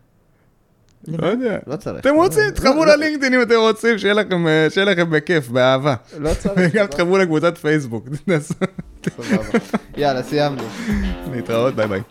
[1.07, 1.57] לא יודע.
[1.67, 1.99] לא צריך.
[1.99, 4.67] אתם רוצים, לא- תתחברו לא- ל LinkedIn אם אתם רוצים, שיהיה לכם, אה,
[5.09, 5.95] בכיף, באהבה.
[6.19, 6.53] לא צריך.
[6.73, 8.07] וגם לא- תתחברו לקבוצת פייסבוק.
[9.17, 9.59] סבבה.
[9.97, 10.63] יאללה, סיימנו.
[11.33, 12.01] להתראות, ביי ביי.